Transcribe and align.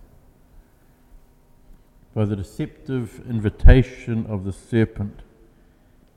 by 2.15 2.23
the 2.23 2.37
deceptive 2.37 3.21
invitation 3.29 4.25
of 4.29 4.45
the 4.45 4.53
serpent 4.53 5.23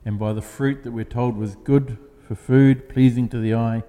and 0.05 0.17
by 0.17 0.31
the 0.31 0.41
fruit 0.41 0.85
that 0.85 0.91
we're 0.91 1.03
told 1.03 1.35
was 1.35 1.57
good 1.57 1.97
for 2.25 2.33
food, 2.33 2.87
pleasing 2.87 3.27
to 3.27 3.39
the 3.39 3.53
eye, 3.53 3.83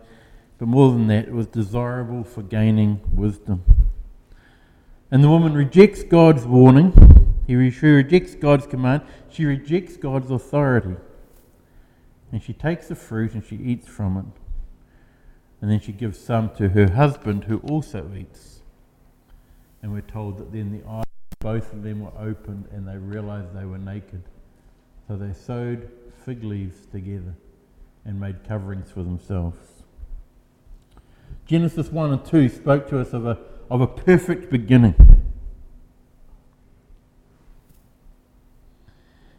but 0.58 0.66
more 0.66 0.90
than 0.90 1.06
that, 1.06 1.28
it 1.28 1.32
was 1.32 1.46
desirable 1.46 2.24
for 2.24 2.42
gaining 2.42 3.00
wisdom. 3.12 3.62
And 5.12 5.22
the 5.22 5.28
woman 5.28 5.54
rejects 5.54 6.02
God's 6.02 6.44
warning, 6.44 6.92
she 7.46 7.54
rejects 7.54 8.34
God's 8.34 8.66
command, 8.66 9.02
she 9.30 9.44
rejects 9.44 9.96
God's 9.96 10.32
authority. 10.32 10.96
And 12.32 12.42
she 12.42 12.52
takes 12.52 12.88
the 12.88 12.94
fruit 12.94 13.34
and 13.34 13.44
she 13.44 13.56
eats 13.56 13.88
from 13.88 14.16
it. 14.16 14.24
And 15.60 15.70
then 15.70 15.80
she 15.80 15.92
gives 15.92 16.18
some 16.18 16.50
to 16.56 16.68
her 16.70 16.92
husband 16.92 17.44
who 17.44 17.58
also 17.58 18.10
eats. 18.16 18.62
And 19.82 19.92
we're 19.92 20.02
told 20.02 20.38
that 20.38 20.52
then 20.52 20.72
the 20.72 20.88
eyes 20.88 21.04
of 21.32 21.38
both 21.40 21.72
of 21.72 21.82
them 21.82 22.00
were 22.00 22.12
opened 22.18 22.68
and 22.72 22.86
they 22.86 22.96
realized 22.96 23.54
they 23.54 23.64
were 23.64 23.78
naked. 23.78 24.22
So 25.06 25.16
they 25.16 25.32
sewed 25.32 25.90
fig 26.24 26.44
leaves 26.44 26.86
together 26.86 27.34
and 28.04 28.20
made 28.20 28.46
coverings 28.46 28.90
for 28.90 29.02
themselves. 29.02 29.58
Genesis 31.46 31.90
1 31.90 32.12
and 32.12 32.24
2 32.24 32.48
spoke 32.50 32.88
to 32.90 33.00
us 33.00 33.12
of 33.12 33.26
a, 33.26 33.38
of 33.70 33.80
a 33.80 33.86
perfect 33.86 34.50
beginning. 34.50 34.94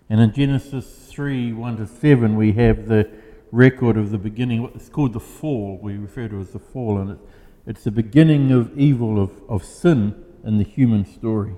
And 0.09 0.19
in 0.19 0.33
Genesis 0.33 1.07
3 1.11 1.53
1 1.53 1.77
to 1.77 1.87
7, 1.87 2.35
we 2.35 2.53
have 2.53 2.87
the 2.87 3.09
record 3.51 3.97
of 3.97 4.11
the 4.11 4.17
beginning. 4.17 4.69
It's 4.73 4.89
called 4.89 5.13
the 5.13 5.19
fall. 5.19 5.77
We 5.81 5.97
refer 5.97 6.27
to 6.27 6.39
as 6.39 6.51
the 6.51 6.59
fall. 6.59 6.97
And 6.97 7.11
it, 7.11 7.19
it's 7.67 7.83
the 7.83 7.91
beginning 7.91 8.51
of 8.51 8.77
evil, 8.77 9.21
of, 9.21 9.31
of 9.47 9.63
sin 9.63 10.25
in 10.43 10.57
the 10.57 10.63
human 10.63 11.05
story. 11.05 11.53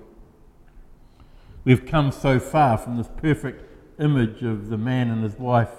We've 1.64 1.86
come 1.86 2.12
so 2.12 2.40
far 2.40 2.78
from 2.78 2.98
this 2.98 3.10
perfect 3.18 3.64
image 4.00 4.42
of 4.44 4.70
the 4.70 4.78
man 4.78 5.10
and 5.10 5.24
his 5.24 5.38
wife 5.38 5.72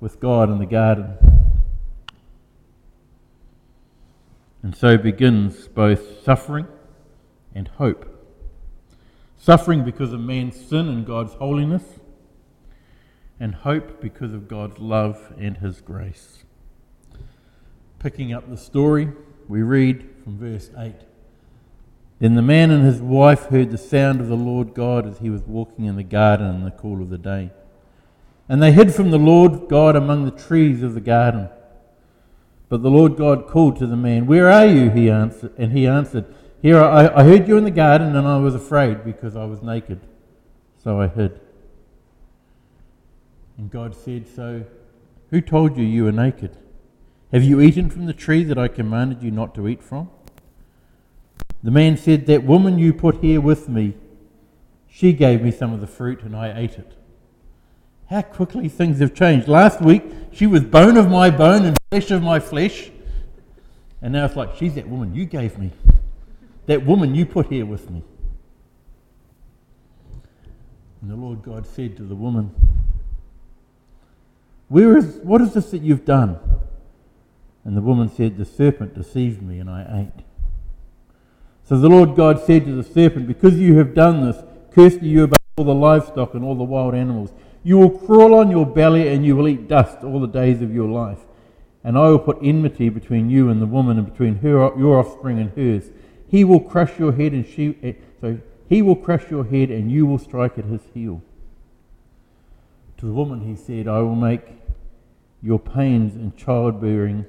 with 0.00 0.20
God 0.20 0.50
in 0.50 0.58
the 0.58 0.66
garden. 0.66 1.14
And 4.62 4.76
so 4.76 4.96
begins 4.96 5.66
both 5.68 6.22
suffering 6.22 6.66
and 7.54 7.68
hope. 7.68 8.10
Suffering 9.38 9.84
because 9.84 10.12
of 10.12 10.20
man's 10.20 10.56
sin 10.56 10.88
and 10.88 11.06
God's 11.06 11.34
holiness, 11.34 11.82
and 13.38 13.54
hope 13.54 14.00
because 14.00 14.32
of 14.32 14.48
God's 14.48 14.78
love 14.78 15.32
and 15.38 15.58
His 15.58 15.80
grace. 15.80 16.44
Picking 17.98 18.32
up 18.32 18.48
the 18.48 18.56
story, 18.56 19.10
we 19.48 19.62
read 19.62 20.08
from 20.22 20.38
verse 20.38 20.70
8. 20.76 20.94
Then 22.20 22.34
the 22.34 22.42
man 22.42 22.70
and 22.70 22.84
his 22.84 23.02
wife 23.02 23.46
heard 23.46 23.70
the 23.70 23.78
sound 23.78 24.20
of 24.20 24.28
the 24.28 24.36
Lord 24.36 24.72
God 24.72 25.06
as 25.06 25.18
he 25.18 25.30
was 25.30 25.42
walking 25.42 25.84
in 25.84 25.96
the 25.96 26.04
garden 26.04 26.54
in 26.54 26.64
the 26.64 26.70
cool 26.70 27.02
of 27.02 27.10
the 27.10 27.18
day. 27.18 27.50
And 28.48 28.62
they 28.62 28.72
hid 28.72 28.94
from 28.94 29.10
the 29.10 29.18
Lord 29.18 29.68
God 29.68 29.96
among 29.96 30.24
the 30.24 30.30
trees 30.30 30.82
of 30.82 30.94
the 30.94 31.00
garden. 31.00 31.48
But 32.68 32.82
the 32.82 32.90
Lord 32.90 33.16
God 33.16 33.46
called 33.46 33.78
to 33.78 33.86
the 33.86 33.96
man, 33.96 34.26
Where 34.26 34.50
are 34.50 34.66
you? 34.66 34.90
He 34.90 35.10
answered, 35.10 35.52
and 35.58 35.72
he 35.72 35.86
answered, 35.86 36.26
Here 36.62 36.82
I, 36.82 37.08
I 37.08 37.24
heard 37.24 37.48
you 37.48 37.56
in 37.56 37.64
the 37.64 37.70
garden, 37.70 38.14
and 38.16 38.26
I 38.26 38.38
was 38.38 38.54
afraid 38.54 39.04
because 39.04 39.36
I 39.36 39.44
was 39.44 39.62
naked. 39.62 40.00
So 40.82 41.00
I 41.00 41.08
hid. 41.08 41.40
And 43.56 43.70
God 43.70 43.94
said, 43.94 44.26
So 44.26 44.64
who 45.30 45.40
told 45.40 45.76
you 45.76 45.84
you 45.84 46.04
were 46.04 46.12
naked? 46.12 46.56
Have 47.32 47.42
you 47.42 47.60
eaten 47.60 47.90
from 47.90 48.06
the 48.06 48.12
tree 48.12 48.44
that 48.44 48.58
I 48.58 48.68
commanded 48.68 49.22
you 49.22 49.30
not 49.30 49.54
to 49.56 49.68
eat 49.68 49.82
from? 49.82 50.10
The 51.62 51.70
man 51.70 51.96
said, 51.96 52.26
That 52.26 52.44
woman 52.44 52.78
you 52.78 52.92
put 52.92 53.22
here 53.22 53.40
with 53.40 53.68
me, 53.68 53.94
she 54.88 55.12
gave 55.12 55.42
me 55.42 55.50
some 55.50 55.72
of 55.72 55.80
the 55.80 55.86
fruit 55.86 56.22
and 56.22 56.36
I 56.36 56.56
ate 56.56 56.78
it. 56.78 56.92
How 58.10 58.22
quickly 58.22 58.68
things 58.68 59.00
have 59.00 59.14
changed. 59.14 59.48
Last 59.48 59.80
week, 59.80 60.04
she 60.30 60.46
was 60.46 60.62
bone 60.62 60.96
of 60.96 61.10
my 61.10 61.30
bone 61.30 61.64
and 61.64 61.76
flesh 61.90 62.10
of 62.10 62.22
my 62.22 62.38
flesh. 62.38 62.90
And 64.02 64.12
now 64.12 64.26
it's 64.26 64.36
like, 64.36 64.54
she's 64.56 64.74
that 64.74 64.88
woman 64.88 65.14
you 65.14 65.24
gave 65.24 65.58
me. 65.58 65.72
That 66.66 66.84
woman 66.84 67.14
you 67.14 67.24
put 67.24 67.46
here 67.46 67.66
with 67.66 67.90
me. 67.90 68.02
And 71.00 71.10
the 71.10 71.16
Lord 71.16 71.42
God 71.42 71.66
said 71.66 71.96
to 71.96 72.02
the 72.02 72.14
woman, 72.14 72.54
where 74.68 74.96
is, 74.96 75.18
what 75.22 75.40
is 75.40 75.54
this 75.54 75.70
that 75.70 75.82
you've 75.82 76.04
done? 76.04 76.38
And 77.64 77.76
the 77.76 77.80
woman 77.80 78.08
said, 78.08 78.36
The 78.36 78.44
serpent 78.44 78.94
deceived 78.94 79.42
me, 79.42 79.58
and 79.58 79.70
I 79.70 80.08
ate. 80.08 80.24
So 81.64 81.78
the 81.78 81.88
Lord 81.88 82.14
God 82.14 82.44
said 82.44 82.66
to 82.66 82.74
the 82.74 82.82
serpent, 82.82 83.26
Because 83.26 83.58
you 83.58 83.78
have 83.78 83.94
done 83.94 84.24
this, 84.24 84.42
cursed 84.70 85.02
are 85.02 85.06
you 85.06 85.24
above 85.24 85.38
all 85.56 85.64
the 85.64 85.74
livestock 85.74 86.34
and 86.34 86.44
all 86.44 86.54
the 86.54 86.64
wild 86.64 86.94
animals. 86.94 87.32
You 87.62 87.78
will 87.78 87.98
crawl 87.98 88.34
on 88.34 88.50
your 88.50 88.66
belly, 88.66 89.08
and 89.08 89.24
you 89.24 89.34
will 89.36 89.48
eat 89.48 89.68
dust 89.68 89.98
all 90.04 90.20
the 90.20 90.26
days 90.26 90.60
of 90.60 90.74
your 90.74 90.88
life. 90.88 91.20
And 91.82 91.96
I 91.96 92.08
will 92.08 92.18
put 92.18 92.38
enmity 92.42 92.88
between 92.88 93.30
you 93.30 93.48
and 93.48 93.62
the 93.62 93.66
woman, 93.66 93.98
and 93.98 94.10
between 94.10 94.36
her, 94.36 94.76
your 94.78 94.98
offspring 94.98 95.38
and 95.38 95.50
hers. 95.52 95.90
He 96.28 96.44
will 96.44 96.60
crush 96.60 96.98
your 96.98 97.12
head, 97.12 97.32
and 97.32 97.46
she, 97.46 97.78
eh, 97.82 97.92
so 98.20 98.38
he 98.68 98.82
will 98.82 98.96
crush 98.96 99.30
your 99.30 99.44
head, 99.44 99.70
and 99.70 99.90
you 99.90 100.04
will 100.04 100.18
strike 100.18 100.58
at 100.58 100.64
his 100.66 100.82
heel. 100.92 101.22
To 102.98 103.06
the 103.06 103.12
woman 103.12 103.40
he 103.40 103.56
said, 103.56 103.88
I 103.88 104.00
will 104.00 104.14
make 104.14 104.42
your 105.42 105.58
pains 105.58 106.14
in 106.14 106.32
childbearing, 106.36 107.26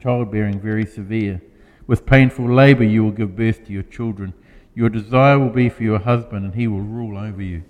childbearing 0.00 0.60
very 0.60 0.86
severe. 0.86 1.42
With 1.86 2.06
painful 2.06 2.52
labour 2.52 2.84
you 2.84 3.04
will 3.04 3.10
give 3.10 3.36
birth 3.36 3.66
to 3.66 3.72
your 3.72 3.82
children. 3.82 4.32
Your 4.74 4.88
desire 4.88 5.38
will 5.38 5.50
be 5.50 5.68
for 5.68 5.82
your 5.82 5.98
husband, 5.98 6.46
and 6.46 6.54
he 6.54 6.66
will 6.66 6.80
rule 6.80 7.18
over 7.18 7.42
you. 7.42 7.64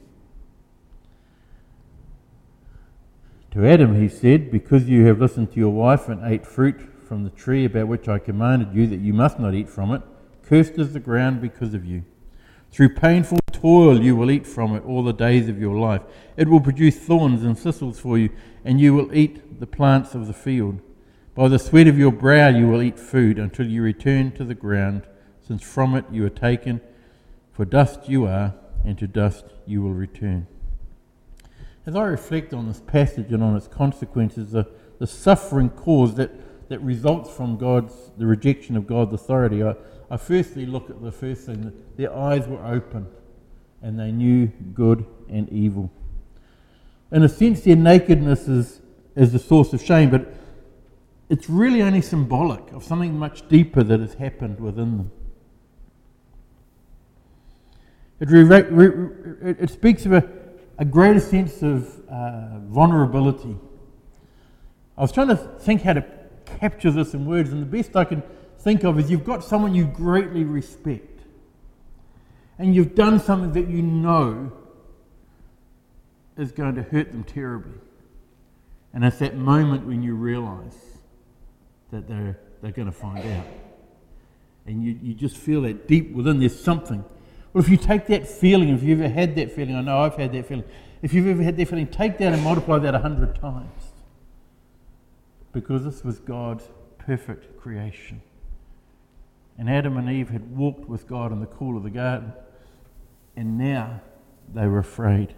To 3.53 3.67
Adam 3.67 4.01
he 4.01 4.09
said, 4.09 4.51
Because 4.51 4.89
you 4.89 5.05
have 5.07 5.21
listened 5.21 5.53
to 5.53 5.59
your 5.59 5.71
wife 5.71 6.09
and 6.09 6.25
ate 6.25 6.47
fruit 6.47 6.81
from 7.07 7.25
the 7.25 7.31
tree 7.31 7.65
about 7.65 7.89
which 7.89 8.09
I 8.09 8.19
commanded 8.19 8.73
you 8.73 8.87
that 8.87 9.01
you 9.01 9.13
must 9.13 9.39
not 9.39 9.53
eat 9.53 9.69
from 9.69 9.93
it, 9.93 10.03
cursed 10.43 10.79
is 10.79 10.93
the 10.93 11.01
ground 11.01 11.41
because 11.41 11.75
of 11.75 11.85
you. 11.85 12.05
Through 12.71 12.95
painful 12.95 13.42
toil 13.63 14.03
you 14.03 14.17
will 14.17 14.31
eat 14.31 14.45
from 14.45 14.75
it 14.75 14.85
all 14.85 15.05
the 15.05 15.13
days 15.13 15.49
of 15.49 15.61
your 15.61 15.79
life. 15.79 16.03
It 16.37 16.49
will 16.49 16.61
produce 16.61 16.99
thorns 16.99 17.45
and 17.45 17.57
thistles 17.57 18.01
for 18.01 18.19
you, 18.19 18.31
and 18.65 18.81
you 18.81 18.93
will 18.93 19.15
eat 19.15 19.61
the 19.61 19.69
plants 19.69 20.15
of 20.15 20.27
the 20.27 20.33
field. 20.33 20.81
By 21.37 21.47
the 21.47 21.61
sweat 21.61 21.87
of 21.87 21.97
your 21.97 22.11
brow 22.11 22.49
you 22.49 22.67
will 22.67 22.83
eat 22.83 22.99
food 22.99 23.39
until 23.39 23.69
you 23.69 23.83
return 23.83 24.33
to 24.33 24.45
the 24.45 24.57
ground, 24.57 25.03
since 25.47 25.63
from 25.63 25.95
it 25.95 26.05
you 26.11 26.27
are 26.27 26.31
taken. 26.31 26.81
For 27.53 27.65
dust 27.65 28.09
you 28.09 28.27
are, 28.27 28.55
and 28.85 28.99
to 28.99 29.07
dust 29.07 29.45
you 29.65 29.81
will 29.81 29.95
return. 29.95 30.49
As 31.87 31.95
I 31.95 32.03
reflect 32.03 32.53
on 32.53 32.67
this 32.67 32.81
passage 32.81 33.33
and 33.33 33.45
on 33.45 33.57
its 33.57 33.69
consequences, 33.69 34.51
the, 34.51 34.69
the 34.99 35.07
suffering 35.07 35.71
cause 35.71 36.17
that, 36.17 36.33
that 36.69 36.81
results 36.81 37.31
from 37.31 37.59
God's 37.59 37.95
the 38.19 38.27
rejection 38.27 38.77
of 38.77 38.89
God's 38.89 39.15
authority, 39.15 39.63
I, 39.63 39.77
I 40.11 40.17
firstly 40.17 40.67
look 40.67 40.91
at 40.91 41.01
the 41.01 41.13
first 41.13 41.47
thing 41.47 41.63
that 41.63 41.97
their 41.97 42.13
eyes 42.13 42.49
were 42.49 42.65
open 42.67 43.07
and 43.83 43.99
they 43.99 44.13
knew 44.13 44.47
good 44.75 45.05
and 45.29 45.49
evil. 45.51 45.91
In 47.11 47.23
a 47.23 47.29
sense, 47.29 47.63
their 47.63 47.77
nakedness 47.77 48.49
is, 48.49 48.81
is 49.15 49.33
the 49.33 49.39
source 49.39 49.73
of 49.73 49.83
shame, 49.83 50.09
but 50.11 50.33
it's 51.29 51.51
really 51.51 51.83
only 51.83 52.01
symbolic 52.01 52.73
of 52.73 52.85
something 52.85 53.19
much 53.19 53.47
deeper 53.49 53.83
that 53.83 54.01
has 54.01 54.15
happened 54.15 54.61
within 54.61 54.99
them. 54.99 55.13
It, 58.21 58.31
re- 58.31 58.45
re- 58.45 59.57
it 59.59 59.71
speaks 59.71 60.07
of 60.07 60.13
a, 60.13 60.29
a 60.79 60.85
greater 60.85 61.21
sense 61.21 61.63
of 61.63 62.09
uh, 62.09 62.61
vulnerability. 62.61 63.57
I 64.97 65.01
was 65.01 65.11
trying 65.11 65.29
to 65.29 65.37
think 65.37 65.83
how 65.83 65.95
to 65.95 66.05
capture 66.45 66.91
this 66.91 67.15
in 67.15 67.27
words, 67.27 67.51
and 67.51 67.63
the 67.63 67.67
best 67.67 67.97
I 67.97 68.05
can 68.05 68.23
think 68.59 68.85
of 68.85 68.99
is 68.99 69.11
you've 69.11 69.25
got 69.25 69.43
someone 69.43 69.75
you 69.75 69.87
greatly 69.87 70.45
respect, 70.45 71.12
and 72.63 72.75
you've 72.75 72.95
done 72.95 73.19
something 73.21 73.53
that 73.53 73.69
you 73.69 73.83
know 73.83 74.53
is 76.39 76.53
going 76.53 76.75
to 76.77 76.83
hurt 76.83 77.13
them 77.13 77.25
terribly. 77.25 77.79
And 78.95 79.05
it's 79.05 79.19
that 79.19 79.37
moment 79.37 79.87
when 79.87 80.03
you 80.03 80.15
realize 80.15 80.77
that 81.91 82.09
they're 82.09 82.39
they're 82.63 82.71
going 82.71 82.87
to 82.87 82.93
find 82.93 83.19
out. 83.19 83.47
And 84.65 84.83
you, 84.83 84.99
you 85.03 85.15
just 85.15 85.37
feel 85.37 85.63
that 85.63 85.89
deep 85.89 86.13
within 86.13 86.39
there's 86.39 86.59
something. 86.59 87.05
Well, 87.53 87.63
if 87.63 87.69
you 87.69 87.77
take 87.77 88.07
that 88.07 88.27
feeling, 88.27 88.69
if 88.71 88.83
you've 88.83 89.01
ever 89.01 89.13
had 89.13 89.35
that 89.35 89.53
feeling, 89.53 89.75
I 89.75 89.83
know 89.83 89.99
I've 89.99 90.15
had 90.15 90.33
that 90.33 90.47
feeling, 90.47 90.65
if 91.03 91.13
you've 91.13 91.27
ever 91.27 91.43
had 91.43 91.57
that 91.57 91.69
feeling, 91.69 91.89
take 91.89 92.19
that 92.19 92.33
and 92.33 92.43
multiply 92.43 92.79
that 92.79 92.95
a 92.95 93.01
hundred 93.01 93.35
times. 93.35 93.93
Because 95.53 95.85
this 95.85 96.03
was 96.03 96.21
God's 96.21 96.65
perfect 96.99 97.61
creation. 97.61 98.23
And 99.59 99.69
Adam 99.69 99.97
and 99.97 100.09
Eve 100.09 100.31
had 100.31 100.57
walked 100.57 100.89
with 100.89 101.07
God 101.07 101.33
in 101.33 101.41
the 101.41 101.47
cool 101.47 101.77
of 101.77 101.83
the 101.83 101.91
garden, 101.91 102.33
and 103.37 103.59
now 103.59 104.01
they 104.53 104.67
were 104.67 104.79
afraid. 104.79 105.35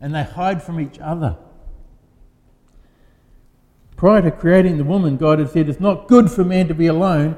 And 0.00 0.14
they 0.14 0.22
hide 0.22 0.62
from 0.62 0.80
each 0.80 0.98
other. 0.98 1.36
Prior 3.96 4.22
to 4.22 4.30
creating 4.30 4.78
the 4.78 4.84
woman, 4.84 5.18
God 5.18 5.40
had 5.40 5.50
said, 5.50 5.68
It's 5.68 5.80
not 5.80 6.08
good 6.08 6.30
for 6.30 6.42
man 6.42 6.68
to 6.68 6.74
be 6.74 6.86
alone. 6.86 7.36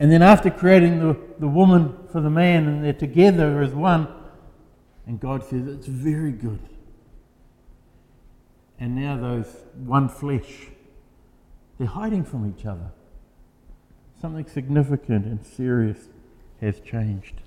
And 0.00 0.10
then 0.10 0.22
after 0.22 0.50
creating 0.50 0.98
the, 0.98 1.16
the 1.38 1.46
woman 1.46 1.96
for 2.10 2.20
the 2.20 2.30
man, 2.30 2.66
and 2.66 2.84
they're 2.84 2.92
together 2.92 3.62
as 3.62 3.72
one, 3.72 4.08
and 5.06 5.20
God 5.20 5.44
says, 5.44 5.68
It's 5.68 5.86
very 5.86 6.32
good. 6.32 6.60
And 8.80 8.96
now 8.96 9.16
those 9.16 9.46
one 9.76 10.08
flesh, 10.08 10.70
they're 11.78 11.86
hiding 11.86 12.24
from 12.24 12.52
each 12.52 12.66
other. 12.66 12.90
Something 14.20 14.48
significant 14.48 15.26
and 15.26 15.44
serious 15.44 16.08
has 16.60 16.80
changed. 16.80 17.42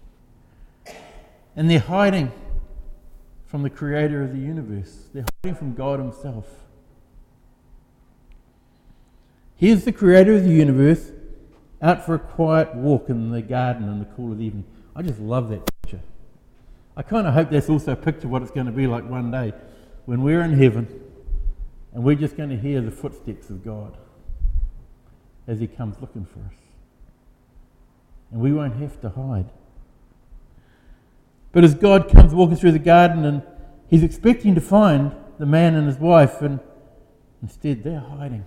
And 1.56 1.70
they're 1.70 1.80
hiding 1.80 2.32
from 3.46 3.62
the 3.64 3.70
creator 3.70 4.24
of 4.24 4.32
the 4.32 4.40
universe, 4.40 5.10
they're 5.14 5.26
hiding 5.44 5.56
from 5.56 5.74
God 5.76 6.00
Himself. 6.00 6.48
Here's 9.56 9.86
the 9.86 9.92
creator 9.92 10.34
of 10.34 10.44
the 10.44 10.50
universe 10.50 11.12
out 11.82 12.06
for 12.06 12.16
a 12.16 12.20
quiet 12.20 12.74
walk 12.76 13.10
in 13.10 13.30
the 13.30 13.42
garden 13.42 13.88
in 13.88 14.00
the 14.00 14.06
cool 14.06 14.32
of 14.32 14.40
the 14.40 14.46
evening. 14.46 14.66
I 14.96 15.02
just 15.04 15.20
love 15.20 15.50
that 15.50 15.62
picture. 15.82 16.02
I 16.98 17.04
kind 17.04 17.28
of 17.28 17.34
hope 17.34 17.50
that's 17.50 17.70
also 17.70 17.92
a 17.92 17.96
picture 17.96 18.28
of 18.28 18.32
what 18.32 18.42
it's 18.42 18.52
going 18.52 18.66
to 18.66 18.72
be 18.72 18.88
like 18.88 19.08
one 19.08 19.32
day 19.32 19.54
when 20.06 20.22
we're 20.22 20.42
in 20.42 20.54
heaven 20.54 20.88
and 21.94 22.04
we're 22.04 22.16
just 22.16 22.36
going 22.36 22.50
to 22.50 22.58
hear 22.58 22.82
the 22.82 22.92
footsteps 22.92 23.50
of 23.50 23.64
God 23.64 23.96
as 25.48 25.60
He 25.60 25.68
comes 25.68 25.96
looking 26.02 26.26
for 26.26 26.40
us. 26.40 26.60
And 28.32 28.42
we 28.42 28.52
won't 28.52 28.76
have 28.78 29.00
to 29.02 29.10
hide. 29.10 29.50
But 31.54 31.64
as 31.64 31.74
God 31.76 32.12
comes 32.12 32.34
walking 32.34 32.58
through 32.58 32.74
the 32.74 32.80
garden 32.80 33.24
and 33.24 33.42
He's 33.94 34.04
expecting 34.04 34.56
to 34.56 34.62
find 34.62 35.16
the 35.38 35.46
man 35.46 35.76
and 35.76 35.86
his 35.86 36.00
wife, 36.00 36.42
and 36.42 36.60
instead 37.44 37.84
they're 37.84 38.00
hiding. 38.00 38.44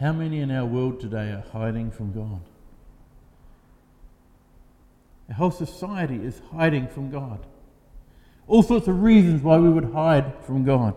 How 0.00 0.12
many 0.12 0.40
in 0.40 0.50
our 0.50 0.66
world 0.66 1.00
today 1.00 1.30
are 1.30 1.44
hiding 1.52 1.92
from 1.92 2.12
God? 2.12 2.40
Our 5.28 5.34
whole 5.36 5.50
society 5.52 6.16
is 6.16 6.42
hiding 6.52 6.88
from 6.88 7.10
God. 7.10 7.46
All 8.48 8.64
sorts 8.64 8.88
of 8.88 9.02
reasons 9.02 9.42
why 9.42 9.58
we 9.58 9.68
would 9.68 9.92
hide 9.92 10.32
from 10.44 10.64
God. 10.64 10.94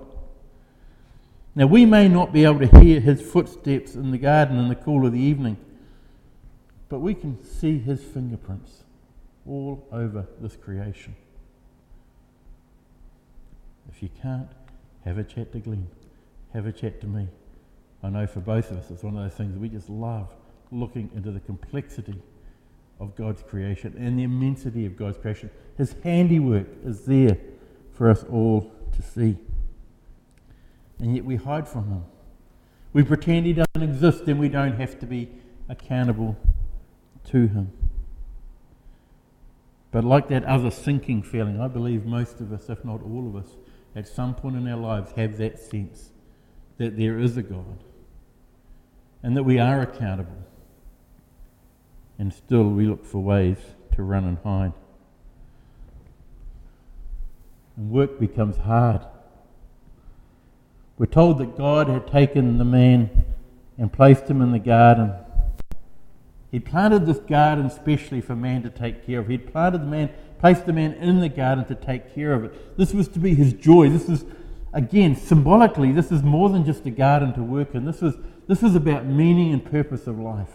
Now, 1.53 1.65
we 1.65 1.85
may 1.85 2.07
not 2.07 2.31
be 2.31 2.45
able 2.45 2.59
to 2.59 2.79
hear 2.79 3.01
his 3.01 3.21
footsteps 3.21 3.95
in 3.95 4.11
the 4.11 4.17
garden 4.17 4.57
in 4.57 4.69
the 4.69 4.75
cool 4.75 5.05
of 5.05 5.11
the 5.11 5.19
evening, 5.19 5.57
but 6.87 6.99
we 6.99 7.13
can 7.13 7.43
see 7.43 7.77
his 7.77 8.01
fingerprints 8.01 8.83
all 9.45 9.85
over 9.91 10.27
this 10.39 10.55
creation. 10.55 11.15
If 13.89 14.01
you 14.01 14.09
can't, 14.21 14.47
have 15.03 15.17
a 15.17 15.23
chat 15.23 15.51
to 15.51 15.59
Glenn, 15.59 15.87
have 16.53 16.67
a 16.67 16.71
chat 16.71 17.01
to 17.01 17.07
me. 17.07 17.27
I 18.01 18.09
know 18.09 18.25
for 18.27 18.39
both 18.39 18.71
of 18.71 18.77
us, 18.77 18.89
it's 18.89 19.03
one 19.03 19.17
of 19.17 19.23
those 19.23 19.33
things 19.33 19.57
we 19.57 19.67
just 19.67 19.89
love 19.89 20.29
looking 20.71 21.09
into 21.15 21.31
the 21.31 21.39
complexity 21.41 22.21
of 22.99 23.15
God's 23.15 23.43
creation 23.43 23.95
and 23.97 24.17
the 24.17 24.23
immensity 24.23 24.85
of 24.85 24.95
God's 24.95 25.17
creation. 25.17 25.49
His 25.77 25.95
handiwork 26.03 26.67
is 26.85 27.05
there 27.05 27.37
for 27.91 28.09
us 28.09 28.23
all 28.31 28.71
to 28.93 29.01
see. 29.01 29.37
And 31.01 31.15
yet 31.15 31.25
we 31.25 31.35
hide 31.35 31.67
from 31.67 31.89
Him. 31.89 32.03
We 32.93 33.03
pretend 33.03 33.47
He 33.47 33.53
doesn't 33.53 33.81
exist 33.81 34.23
and 34.27 34.39
we 34.39 34.47
don't 34.47 34.79
have 34.79 34.99
to 34.99 35.05
be 35.05 35.29
accountable 35.67 36.37
to 37.25 37.47
Him. 37.47 37.71
But 39.89 40.05
like 40.05 40.29
that 40.29 40.45
other 40.45 40.71
sinking 40.71 41.23
feeling, 41.23 41.59
I 41.59 41.67
believe 41.67 42.05
most 42.05 42.39
of 42.39 42.53
us, 42.53 42.69
if 42.69 42.85
not 42.85 43.01
all 43.03 43.27
of 43.27 43.35
us, 43.35 43.57
at 43.95 44.07
some 44.07 44.35
point 44.35 44.55
in 44.55 44.67
our 44.67 44.77
lives 44.77 45.11
have 45.17 45.37
that 45.37 45.59
sense 45.59 46.11
that 46.77 46.97
there 46.97 47.19
is 47.19 47.35
a 47.35 47.43
God 47.43 47.83
and 49.21 49.35
that 49.35 49.43
we 49.43 49.59
are 49.59 49.81
accountable. 49.81 50.43
And 52.17 52.31
still 52.31 52.69
we 52.69 52.85
look 52.85 53.03
for 53.03 53.19
ways 53.19 53.57
to 53.95 54.03
run 54.03 54.23
and 54.25 54.37
hide. 54.43 54.73
And 57.75 57.89
work 57.89 58.19
becomes 58.19 58.57
hard. 58.57 59.01
We're 61.01 61.07
told 61.07 61.39
that 61.39 61.57
God 61.57 61.87
had 61.87 62.05
taken 62.05 62.59
the 62.59 62.63
man 62.63 63.09
and 63.79 63.91
placed 63.91 64.27
him 64.27 64.39
in 64.39 64.51
the 64.51 64.59
garden. 64.59 65.15
He 66.51 66.59
planted 66.59 67.07
this 67.07 67.17
garden 67.17 67.71
specially 67.71 68.21
for 68.21 68.35
man 68.35 68.61
to 68.61 68.69
take 68.69 69.03
care 69.03 69.21
of. 69.21 69.27
He'd 69.27 69.51
planted 69.51 69.81
the 69.81 69.87
man, 69.87 70.11
placed 70.37 70.67
the 70.67 70.73
man 70.73 70.93
in 70.93 71.19
the 71.19 71.27
garden 71.27 71.65
to 71.65 71.73
take 71.73 72.13
care 72.13 72.33
of 72.33 72.43
it. 72.43 72.77
This 72.77 72.93
was 72.93 73.07
to 73.07 73.19
be 73.19 73.33
his 73.33 73.51
joy. 73.51 73.89
This 73.89 74.07
is, 74.09 74.25
again, 74.73 75.15
symbolically, 75.15 75.91
this 75.91 76.11
is 76.11 76.21
more 76.21 76.49
than 76.49 76.63
just 76.65 76.85
a 76.85 76.91
garden 76.91 77.33
to 77.33 77.41
work 77.41 77.73
in. 77.73 77.85
This 77.85 78.01
was 78.01 78.15
this 78.47 78.61
is 78.61 78.75
about 78.75 79.07
meaning 79.07 79.53
and 79.53 79.65
purpose 79.65 80.05
of 80.05 80.19
life. 80.19 80.53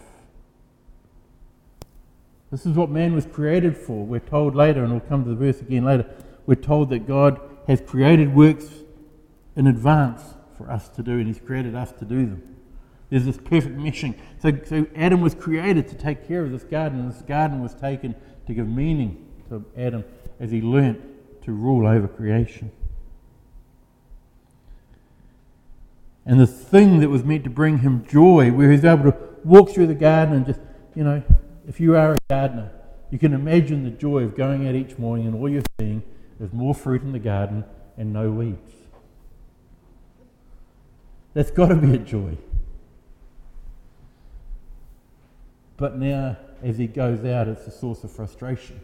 This 2.51 2.65
is 2.65 2.71
what 2.71 2.89
man 2.89 3.13
was 3.13 3.25
created 3.25 3.75
for. 3.75 4.05
We're 4.05 4.21
told 4.21 4.55
later, 4.55 4.85
and 4.85 4.93
we'll 4.93 5.01
come 5.01 5.25
to 5.25 5.29
the 5.29 5.35
verse 5.35 5.59
again 5.59 5.83
later, 5.83 6.09
we're 6.45 6.55
told 6.55 6.89
that 6.91 7.05
God 7.05 7.41
has 7.67 7.81
created 7.81 8.33
works 8.33 8.69
in 9.57 9.67
advance 9.67 10.35
for 10.57 10.69
us 10.69 10.89
to 10.89 11.03
do, 11.03 11.13
and 11.13 11.27
He's 11.27 11.39
created 11.39 11.75
us 11.75 11.91
to 11.93 12.05
do 12.05 12.25
them. 12.25 12.55
There's 13.09 13.25
this 13.25 13.37
perfect 13.37 13.77
meshing. 13.77 14.19
So, 14.39 14.51
so 14.65 14.85
Adam 14.95 15.21
was 15.21 15.33
created 15.33 15.87
to 15.89 15.95
take 15.95 16.27
care 16.27 16.43
of 16.43 16.51
this 16.51 16.63
garden, 16.63 16.99
and 16.99 17.13
this 17.13 17.21
garden 17.21 17.61
was 17.61 17.73
taken 17.73 18.15
to 18.47 18.53
give 18.53 18.67
meaning 18.67 19.29
to 19.49 19.65
Adam 19.77 20.03
as 20.39 20.51
he 20.51 20.61
learnt 20.61 21.01
to 21.43 21.53
rule 21.53 21.87
over 21.87 22.07
creation. 22.07 22.71
and 26.27 26.41
the 26.41 26.45
thing 26.45 26.99
that 26.99 27.09
was 27.09 27.23
meant 27.23 27.45
to 27.45 27.49
bring 27.49 27.79
him 27.79 28.05
joy, 28.05 28.51
where 28.51 28.69
he's 28.69 28.83
able 28.83 29.09
to 29.11 29.17
walk 29.45 29.69
through 29.69 29.87
the 29.87 29.95
garden 29.95 30.35
and 30.35 30.45
just, 30.45 30.59
you 30.93 31.03
know, 31.03 31.23
if 31.65 31.79
you 31.79 31.95
are 31.95 32.13
a 32.13 32.17
gardener, 32.29 32.69
you 33.09 33.17
can 33.17 33.33
imagine 33.33 33.85
the 33.85 33.89
joy 33.89 34.23
of 34.23 34.35
going 34.35 34.67
out 34.67 34.75
each 34.75 34.97
morning 34.97 35.25
and 35.25 35.35
all 35.35 35.47
you're 35.47 35.63
seeing 35.79 36.03
is 36.41 36.51
more 36.51 36.75
fruit 36.75 37.01
in 37.01 37.13
the 37.13 37.19
garden 37.19 37.63
and 37.97 38.11
no 38.11 38.29
weeds. 38.29 38.76
That's 41.37 41.51
got 41.51 41.67
to 41.67 41.75
be 41.75 41.93
a 41.93 41.99
joy. 41.99 42.35
But 45.77 45.99
now, 45.99 46.35
as 46.63 46.79
he 46.79 46.87
goes 46.87 47.23
out, 47.25 47.47
it's 47.47 47.67
a 47.67 47.69
source 47.69 48.03
of 48.03 48.11
frustration. 48.11 48.79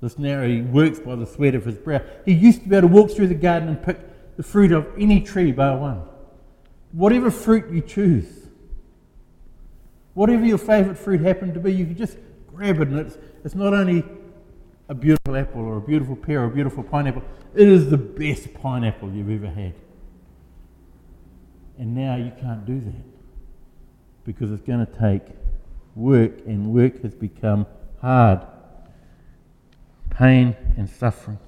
This 0.00 0.18
now 0.18 0.42
he 0.42 0.62
works 0.62 0.98
by 0.98 1.14
the 1.14 1.26
sweat 1.26 1.54
of 1.54 1.64
his 1.64 1.76
brow. 1.76 2.00
He 2.24 2.32
used 2.32 2.64
to 2.64 2.68
be 2.68 2.74
able 2.74 2.88
to 2.88 2.92
walk 2.92 3.12
through 3.12 3.28
the 3.28 3.36
garden 3.36 3.68
and 3.68 3.80
pick 3.80 4.00
the 4.36 4.42
fruit 4.42 4.72
of 4.72 4.88
any 4.98 5.20
tree 5.20 5.52
bar 5.52 5.78
one 5.78 6.02
whatever 6.90 7.30
fruit 7.30 7.70
you 7.70 7.80
choose, 7.82 8.48
whatever 10.14 10.44
your 10.44 10.58
favourite 10.58 10.98
fruit 10.98 11.20
happened 11.20 11.54
to 11.54 11.60
be, 11.60 11.72
you 11.72 11.86
can 11.86 11.96
just 11.96 12.18
grab 12.48 12.80
it, 12.80 12.88
and 12.88 12.98
it's, 12.98 13.16
it's 13.44 13.54
not 13.54 13.72
only 13.72 14.04
a 14.88 14.94
beautiful 14.94 15.36
apple 15.36 15.62
or 15.62 15.76
a 15.76 15.80
beautiful 15.80 16.16
pear 16.16 16.42
or 16.42 16.46
a 16.46 16.50
beautiful 16.50 16.82
pineapple, 16.82 17.22
it 17.54 17.68
is 17.68 17.90
the 17.90 17.96
best 17.96 18.52
pineapple 18.54 19.08
you've 19.12 19.30
ever 19.30 19.52
had. 19.54 19.74
And 21.78 21.94
now 21.94 22.16
you 22.16 22.32
can't 22.40 22.64
do 22.64 22.80
that 22.80 23.04
because 24.24 24.50
it's 24.50 24.62
going 24.62 24.84
to 24.84 24.92
take 24.98 25.22
work, 25.94 26.32
and 26.46 26.72
work 26.72 27.02
has 27.02 27.14
become 27.14 27.66
hard. 28.00 28.40
Pain 30.10 30.56
and 30.76 30.88
suffering. 30.88 31.38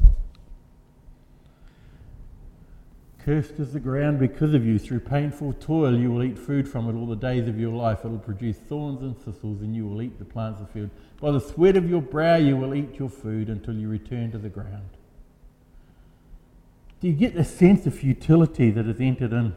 Cursed 3.25 3.59
is 3.59 3.73
the 3.73 3.80
ground 3.80 4.21
because 4.21 4.54
of 4.54 4.64
you. 4.64 4.78
Through 4.78 5.00
painful 5.00 5.54
toil, 5.54 5.99
you 5.99 6.12
will 6.12 6.23
eat 6.23 6.38
food 6.38 6.68
from 6.68 6.88
it 6.88 6.97
all 6.97 7.06
the 7.06 7.16
days 7.16 7.49
of 7.49 7.59
your 7.59 7.73
life. 7.73 8.04
It 8.04 8.09
will 8.09 8.18
produce 8.18 8.56
thorns 8.56 9.02
and 9.02 9.18
thistles, 9.18 9.62
and 9.62 9.75
you 9.75 9.87
will 9.87 10.00
eat 10.00 10.18
the 10.18 10.25
plants 10.25 10.61
of 10.61 10.68
the 10.68 10.73
field. 10.73 10.90
By 11.21 11.33
the 11.33 11.40
sweat 11.40 11.76
of 11.76 11.90
your 11.90 12.02
brow, 12.02 12.37
you 12.37 12.56
will 12.56 12.75
eat 12.75 12.99
your 12.99 13.09
food 13.09 13.49
until 13.49 13.75
you 13.75 13.88
return 13.88 14.30
to 14.30 14.38
the 14.38 14.49
ground. 14.49 14.90
Do 17.00 17.09
you 17.09 17.14
get 17.14 17.35
the 17.35 17.45
sense 17.45 17.85
of 17.87 17.95
futility 17.97 18.71
that 18.71 18.87
has 18.87 19.00
entered 19.00 19.33
in? 19.33 19.54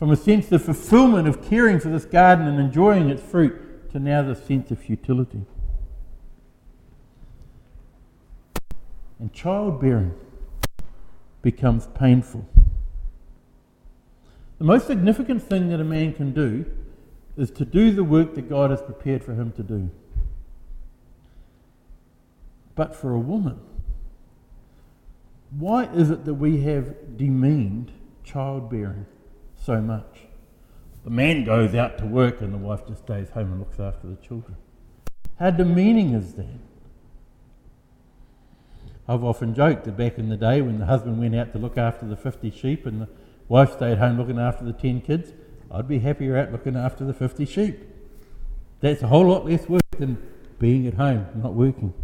From 0.00 0.10
a 0.10 0.16
sense 0.16 0.50
of 0.50 0.64
fulfillment 0.64 1.28
of 1.28 1.44
caring 1.44 1.78
for 1.78 1.90
this 1.90 2.06
garden 2.06 2.46
and 2.46 2.58
enjoying 2.58 3.10
its 3.10 3.22
fruit 3.22 3.92
to 3.92 3.98
now 3.98 4.22
the 4.22 4.34
sense 4.34 4.70
of 4.70 4.78
futility. 4.78 5.42
And 9.18 9.30
childbearing 9.34 10.14
becomes 11.42 11.86
painful. 11.88 12.48
The 14.56 14.64
most 14.64 14.86
significant 14.86 15.42
thing 15.42 15.68
that 15.68 15.80
a 15.80 15.84
man 15.84 16.14
can 16.14 16.32
do 16.32 16.64
is 17.36 17.50
to 17.50 17.66
do 17.66 17.90
the 17.90 18.02
work 18.02 18.34
that 18.36 18.48
God 18.48 18.70
has 18.70 18.80
prepared 18.80 19.22
for 19.22 19.34
him 19.34 19.52
to 19.52 19.62
do. 19.62 19.90
But 22.74 22.96
for 22.96 23.12
a 23.12 23.18
woman, 23.18 23.60
why 25.50 25.84
is 25.92 26.08
it 26.08 26.24
that 26.24 26.34
we 26.34 26.62
have 26.62 27.18
demeaned 27.18 27.92
childbearing 28.24 29.04
so 29.60 29.80
much? 29.80 30.20
The 31.04 31.10
man 31.10 31.44
goes 31.44 31.74
out 31.74 31.98
to 31.98 32.06
work 32.06 32.40
and 32.40 32.52
the 32.52 32.58
wife 32.58 32.86
just 32.86 33.04
stays 33.04 33.30
home 33.30 33.52
and 33.52 33.58
looks 33.60 33.80
after 33.80 34.06
the 34.06 34.16
children. 34.16 34.56
How 35.38 35.50
demeaning 35.50 36.12
is 36.12 36.34
that? 36.34 36.46
I've 39.08 39.24
often 39.24 39.54
joked 39.54 39.84
that 39.84 39.96
back 39.96 40.18
in 40.18 40.28
the 40.28 40.36
day 40.36 40.60
when 40.60 40.78
the 40.78 40.86
husband 40.86 41.18
went 41.18 41.34
out 41.34 41.52
to 41.52 41.58
look 41.58 41.78
after 41.78 42.06
the 42.06 42.16
50 42.16 42.50
sheep 42.50 42.86
and 42.86 43.02
the 43.02 43.08
wife 43.48 43.72
stayed 43.72 43.98
home 43.98 44.18
looking 44.18 44.38
after 44.38 44.64
the 44.64 44.72
10 44.72 45.00
kids, 45.00 45.32
I'd 45.70 45.88
be 45.88 45.98
happier 46.00 46.36
out 46.36 46.52
looking 46.52 46.76
after 46.76 47.04
the 47.04 47.14
50 47.14 47.44
sheep. 47.46 47.80
That's 48.80 49.02
a 49.02 49.08
whole 49.08 49.26
lot 49.26 49.46
less 49.46 49.68
work 49.68 49.82
than 49.98 50.22
being 50.58 50.86
at 50.86 50.94
home, 50.94 51.26
not 51.34 51.54
working. 51.54 51.94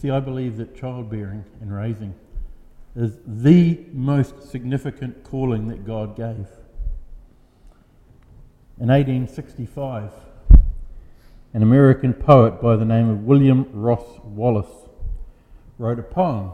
See, 0.00 0.10
I 0.10 0.20
believe 0.20 0.56
that 0.56 0.74
childbearing 0.74 1.44
and 1.60 1.74
raising 1.74 2.14
is 2.96 3.18
the 3.26 3.84
most 3.92 4.50
significant 4.50 5.24
calling 5.24 5.68
that 5.68 5.84
God 5.84 6.16
gave. 6.16 6.46
In 8.78 8.88
1865, 8.88 10.10
an 11.52 11.62
American 11.62 12.14
poet 12.14 12.62
by 12.62 12.76
the 12.76 12.84
name 12.86 13.10
of 13.10 13.24
William 13.24 13.68
Ross 13.74 14.18
Wallace 14.24 14.88
wrote 15.76 15.98
a 15.98 16.02
poem. 16.02 16.52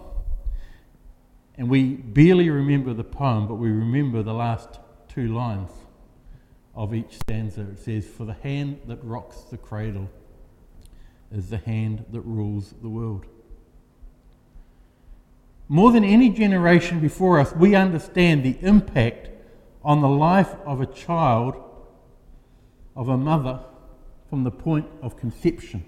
And 1.56 1.70
we 1.70 1.94
barely 1.94 2.50
remember 2.50 2.94
the 2.94 3.04
poem, 3.04 3.46
but 3.46 3.54
we 3.54 3.70
remember 3.70 4.24
the 4.24 4.34
last 4.34 4.80
two 5.08 5.32
lines 5.32 5.70
of 6.74 6.92
each 6.92 7.14
stanza. 7.14 7.60
It 7.60 7.78
says, 7.78 8.06
For 8.08 8.24
the 8.24 8.34
hand 8.34 8.80
that 8.88 8.98
rocks 9.04 9.42
the 9.42 9.56
cradle 9.56 10.10
is 11.30 11.50
the 11.50 11.58
hand 11.58 12.06
that 12.10 12.22
rules 12.22 12.74
the 12.82 12.88
world. 12.88 13.26
More 15.68 15.90
than 15.90 16.04
any 16.04 16.30
generation 16.30 17.00
before 17.00 17.40
us, 17.40 17.52
we 17.52 17.74
understand 17.74 18.44
the 18.44 18.56
impact 18.60 19.30
on 19.82 20.00
the 20.00 20.08
life 20.08 20.54
of 20.64 20.80
a 20.80 20.86
child, 20.86 21.56
of 22.94 23.08
a 23.08 23.16
mother, 23.16 23.60
from 24.30 24.44
the 24.44 24.50
point 24.50 24.86
of 25.02 25.16
conception, 25.16 25.84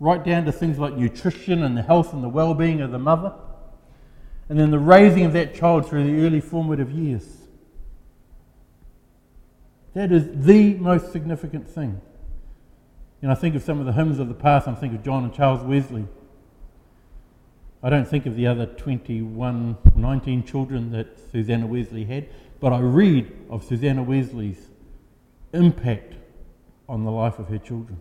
right 0.00 0.22
down 0.24 0.44
to 0.44 0.52
things 0.52 0.78
like 0.78 0.96
nutrition 0.96 1.62
and 1.62 1.76
the 1.76 1.82
health 1.82 2.12
and 2.12 2.22
the 2.22 2.28
well 2.28 2.54
being 2.54 2.80
of 2.80 2.90
the 2.90 2.98
mother, 2.98 3.34
and 4.48 4.58
then 4.58 4.70
the 4.70 4.78
raising 4.78 5.24
of 5.24 5.32
that 5.32 5.54
child 5.54 5.88
through 5.88 6.04
the 6.04 6.24
early 6.24 6.40
formative 6.40 6.90
years. 6.90 7.24
That 9.94 10.12
is 10.12 10.44
the 10.44 10.74
most 10.74 11.12
significant 11.12 11.68
thing. 11.68 12.00
And 13.22 13.32
I 13.32 13.34
think 13.34 13.54
of 13.54 13.62
some 13.62 13.80
of 13.80 13.86
the 13.86 13.92
hymns 13.92 14.18
of 14.18 14.28
the 14.28 14.34
past, 14.34 14.68
I 14.68 14.74
think 14.74 14.94
of 14.94 15.02
John 15.02 15.24
and 15.24 15.32
Charles 15.32 15.62
Wesley 15.62 16.06
I 17.82 17.90
don't 17.90 18.08
think 18.08 18.26
of 18.26 18.36
the 18.36 18.46
other 18.46 18.66
21, 18.66 19.76
19 19.94 20.44
children 20.44 20.92
that 20.92 21.18
Susanna 21.30 21.66
Wesley 21.66 22.04
had, 22.04 22.28
but 22.58 22.72
I 22.72 22.80
read 22.80 23.30
of 23.50 23.64
Susanna 23.64 24.02
Wesley's 24.02 24.68
impact 25.52 26.14
on 26.88 27.04
the 27.04 27.10
life 27.10 27.38
of 27.38 27.48
her 27.48 27.58
children. 27.58 28.00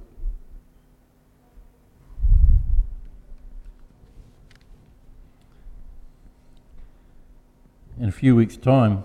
In 7.98 8.10
a 8.10 8.12
few 8.12 8.36
weeks' 8.36 8.58
time, 8.58 9.04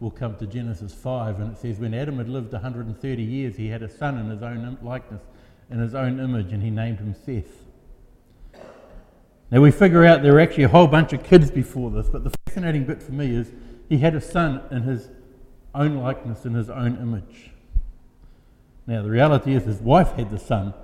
we'll 0.00 0.10
come 0.10 0.36
to 0.36 0.46
Genesis 0.46 0.94
5, 0.94 1.40
and 1.40 1.52
it 1.52 1.58
says, 1.58 1.78
When 1.78 1.92
Adam 1.92 2.18
had 2.18 2.28
lived 2.28 2.52
130 2.52 3.22
years, 3.22 3.56
he 3.56 3.68
had 3.68 3.82
a 3.82 3.88
son 3.88 4.18
in 4.18 4.30
his 4.30 4.42
own 4.42 4.78
likeness, 4.82 5.22
in 5.70 5.78
his 5.78 5.94
own 5.94 6.18
image, 6.18 6.52
and 6.52 6.62
he 6.62 6.70
named 6.70 6.98
him 6.98 7.14
Seth. 7.14 7.65
Now 9.50 9.60
we 9.60 9.70
figure 9.70 10.04
out 10.04 10.22
there 10.22 10.32
were 10.32 10.40
actually 10.40 10.64
a 10.64 10.68
whole 10.68 10.88
bunch 10.88 11.12
of 11.12 11.22
kids 11.22 11.50
before 11.50 11.90
this, 11.90 12.08
but 12.08 12.24
the 12.24 12.32
fascinating 12.46 12.84
bit 12.84 13.02
for 13.02 13.12
me 13.12 13.34
is 13.34 13.52
he 13.88 13.98
had 13.98 14.14
a 14.14 14.20
son 14.20 14.62
in 14.70 14.82
his 14.82 15.08
own 15.74 15.96
likeness, 15.96 16.44
in 16.44 16.54
his 16.54 16.68
own 16.68 16.98
image. 17.00 17.50
Now 18.86 19.02
the 19.02 19.10
reality 19.10 19.54
is 19.54 19.64
his 19.64 19.80
wife 19.80 20.12
had 20.12 20.30
the 20.30 20.38
son. 20.38 20.74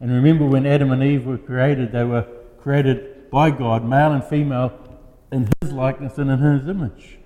And 0.00 0.10
remember 0.10 0.46
when 0.46 0.66
Adam 0.66 0.90
and 0.90 1.02
Eve 1.02 1.26
were 1.26 1.38
created, 1.38 1.92
they 1.92 2.04
were 2.04 2.26
created 2.60 3.30
by 3.30 3.50
God, 3.50 3.84
male 3.84 4.12
and 4.12 4.24
female, 4.24 4.72
in 5.30 5.48
his 5.62 5.72
likeness 5.72 6.18
and 6.18 6.30
in 6.30 6.38
his 6.38 6.68
image. 6.68 7.18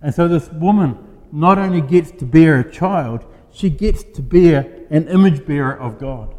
And 0.00 0.12
so 0.12 0.26
this 0.26 0.48
woman 0.50 0.98
not 1.30 1.58
only 1.58 1.80
gets 1.80 2.10
to 2.12 2.26
bear 2.26 2.58
a 2.58 2.70
child, 2.70 3.24
she 3.52 3.70
gets 3.70 4.02
to 4.02 4.22
bear 4.22 4.86
an 4.90 5.06
image 5.08 5.46
bearer 5.46 5.78
of 5.78 5.98
God. 6.00 6.34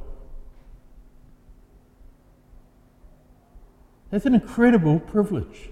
That's 4.13 4.27
an 4.27 4.35
incredible 4.35 4.99
privilege. 4.99 5.71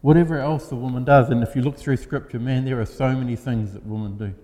Whatever 0.00 0.38
else 0.38 0.70
the 0.70 0.76
woman 0.76 1.04
does, 1.04 1.28
and 1.28 1.42
if 1.42 1.54
you 1.54 1.60
look 1.60 1.76
through 1.76 1.98
Scripture, 1.98 2.38
man, 2.38 2.64
there 2.64 2.80
are 2.80 2.86
so 2.86 3.14
many 3.14 3.36
things 3.36 3.74
that 3.74 3.84
women 3.84 4.16
do. 4.16 4.34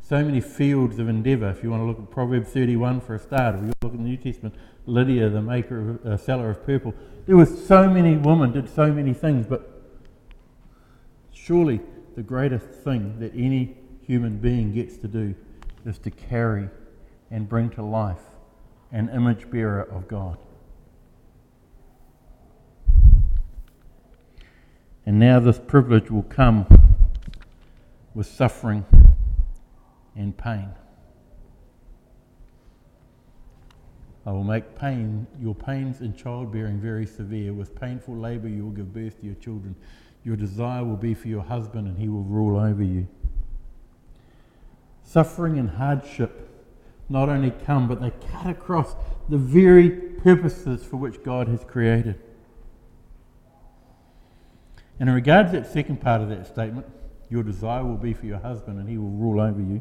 So 0.00 0.24
many 0.24 0.40
fields 0.40 0.98
of 0.98 1.06
endeavour. 1.06 1.50
If 1.50 1.62
you 1.62 1.70
want 1.70 1.82
to 1.82 1.84
look 1.84 1.98
at 1.98 2.10
Proverbs 2.10 2.48
31 2.48 3.02
for 3.02 3.16
a 3.16 3.18
start, 3.18 3.56
if 3.56 3.60
you 3.60 3.72
look 3.82 3.92
at 3.92 3.98
the 3.98 4.04
New 4.04 4.16
Testament, 4.16 4.54
Lydia, 4.86 5.28
the 5.28 5.42
maker 5.42 5.90
of, 5.90 6.06
uh, 6.06 6.16
seller 6.16 6.48
of 6.48 6.64
purple, 6.64 6.94
there 7.26 7.36
were 7.36 7.44
so 7.44 7.90
many 7.90 8.16
women 8.16 8.52
did 8.52 8.70
so 8.70 8.90
many 8.90 9.12
things, 9.12 9.44
but 9.44 9.82
surely 11.30 11.82
the 12.16 12.22
greatest 12.22 12.68
thing 12.68 13.20
that 13.20 13.34
any 13.34 13.76
human 14.06 14.38
being 14.38 14.72
gets 14.72 14.96
to 14.98 15.08
do 15.08 15.34
is 15.84 15.98
to 15.98 16.10
carry 16.10 16.68
and 17.30 17.48
bring 17.48 17.70
to 17.70 17.82
life 17.82 18.20
an 18.92 19.08
image 19.08 19.50
bearer 19.50 19.82
of 19.82 20.06
God. 20.06 20.38
And 25.04 25.18
now 25.18 25.40
this 25.40 25.58
privilege 25.58 26.10
will 26.10 26.22
come 26.22 26.66
with 28.14 28.26
suffering 28.26 28.84
and 30.14 30.36
pain. 30.36 30.68
I 34.24 34.30
will 34.30 34.44
make 34.44 34.76
pain, 34.76 35.26
your 35.40 35.54
pains 35.54 36.00
in 36.00 36.14
childbearing 36.14 36.78
very 36.78 37.06
severe. 37.06 37.52
With 37.52 37.74
painful 37.74 38.16
labour, 38.16 38.48
you 38.48 38.64
will 38.64 38.70
give 38.70 38.92
birth 38.92 39.18
to 39.20 39.26
your 39.26 39.34
children. 39.36 39.74
Your 40.22 40.36
desire 40.36 40.84
will 40.84 40.96
be 40.96 41.14
for 41.14 41.26
your 41.26 41.42
husband, 41.42 41.88
and 41.88 41.98
he 41.98 42.08
will 42.08 42.22
rule 42.22 42.60
over 42.60 42.84
you. 42.84 43.08
Suffering 45.04 45.58
and 45.58 45.70
hardship 45.70 46.48
not 47.08 47.28
only 47.28 47.50
come, 47.50 47.88
but 47.88 48.00
they 48.00 48.12
cut 48.30 48.46
across 48.46 48.94
the 49.28 49.36
very 49.36 49.90
purposes 49.90 50.84
for 50.84 50.96
which 50.96 51.22
God 51.22 51.48
has 51.48 51.62
created. 51.64 52.18
And 54.98 55.08
in 55.08 55.14
regard 55.14 55.46
to 55.46 55.60
that 55.60 55.72
second 55.72 56.00
part 56.00 56.22
of 56.22 56.28
that 56.28 56.46
statement, 56.46 56.86
your 57.28 57.42
desire 57.42 57.84
will 57.84 57.96
be 57.96 58.14
for 58.14 58.26
your 58.26 58.38
husband 58.38 58.78
and 58.78 58.88
he 58.88 58.98
will 58.98 59.10
rule 59.10 59.40
over 59.40 59.60
you. 59.60 59.80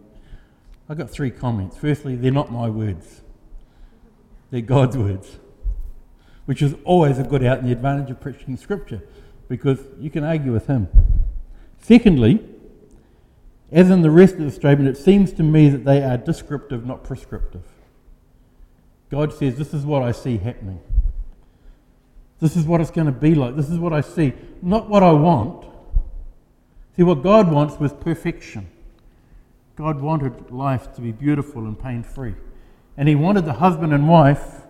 I've 0.89 0.97
got 0.97 1.09
three 1.09 1.31
comments. 1.31 1.77
Firstly, 1.77 2.15
they're 2.15 2.31
not 2.31 2.51
my 2.51 2.69
words, 2.69 3.21
they're 4.49 4.61
God's 4.61 4.97
words, 4.97 5.37
which 6.45 6.61
is 6.61 6.75
always 6.83 7.17
a 7.19 7.23
good 7.23 7.43
out 7.43 7.59
and 7.59 7.67
the 7.67 7.71
advantage 7.71 8.09
of 8.09 8.19
preaching 8.19 8.57
scripture 8.57 9.01
because 9.47 9.79
you 9.99 10.09
can 10.09 10.23
argue 10.23 10.51
with 10.51 10.67
him. 10.67 10.87
Secondly, 11.79 12.43
as 13.71 13.89
in 13.89 14.01
the 14.01 14.11
rest 14.11 14.35
of 14.35 14.41
the 14.41 14.51
statement, 14.51 14.89
it 14.89 14.97
seems 14.97 15.31
to 15.33 15.43
me 15.43 15.69
that 15.69 15.85
they 15.85 16.03
are 16.03 16.17
descriptive, 16.17 16.85
not 16.85 17.03
prescriptive. 17.03 17.63
God 19.09 19.33
says, 19.33 19.57
This 19.57 19.73
is 19.73 19.85
what 19.85 20.03
I 20.03 20.11
see 20.11 20.37
happening. 20.37 20.81
This 22.39 22.55
is 22.55 22.65
what 22.65 22.81
it's 22.81 22.91
going 22.91 23.05
to 23.05 23.13
be 23.13 23.35
like. 23.35 23.55
This 23.55 23.69
is 23.69 23.77
what 23.77 23.93
I 23.93 24.01
see. 24.01 24.33
Not 24.61 24.89
what 24.89 25.03
I 25.03 25.11
want. 25.11 25.67
See, 26.95 27.03
what 27.03 27.23
God 27.23 27.51
wants 27.51 27.79
was 27.79 27.93
perfection. 27.93 28.69
God 29.75 30.01
wanted 30.01 30.51
life 30.51 30.93
to 30.95 31.01
be 31.01 31.11
beautiful 31.11 31.65
and 31.65 31.79
pain 31.79 32.03
free. 32.03 32.35
And 32.97 33.07
He 33.07 33.15
wanted 33.15 33.45
the 33.45 33.53
husband 33.53 33.93
and 33.93 34.09
wife, 34.09 34.61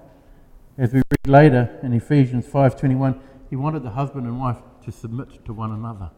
as 0.78 0.94
we 0.94 1.00
read 1.00 1.28
later 1.28 1.80
in 1.82 1.94
Ephesians 1.94 2.46
5.21, 2.46 3.20
He 3.50 3.56
wanted 3.56 3.84
the 3.84 3.92
husband 3.92 4.28
and 4.28 4.40
wife 4.40 4.58
to 4.86 4.92
submit 4.92 5.44
to 5.46 5.54
one 5.54 5.72
another. 5.72 6.12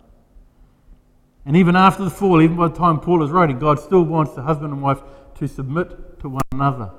And 1.46 1.58
even 1.58 1.76
after 1.76 2.04
the 2.04 2.10
fall, 2.10 2.42
even 2.42 2.56
by 2.56 2.70
the 2.70 2.76
time 2.76 3.00
Paul 3.00 3.24
is 3.24 3.32
writing, 3.32 3.60
God 3.60 3.80
still 3.80 4.04
wants 4.04 4.34
the 4.34 4.44
husband 4.44 4.72
and 4.72 4.82
wife 4.82 5.02
to 5.36 5.48
submit 5.48 6.20
to 6.22 6.30
one 6.30 6.44
another. 6.52 6.92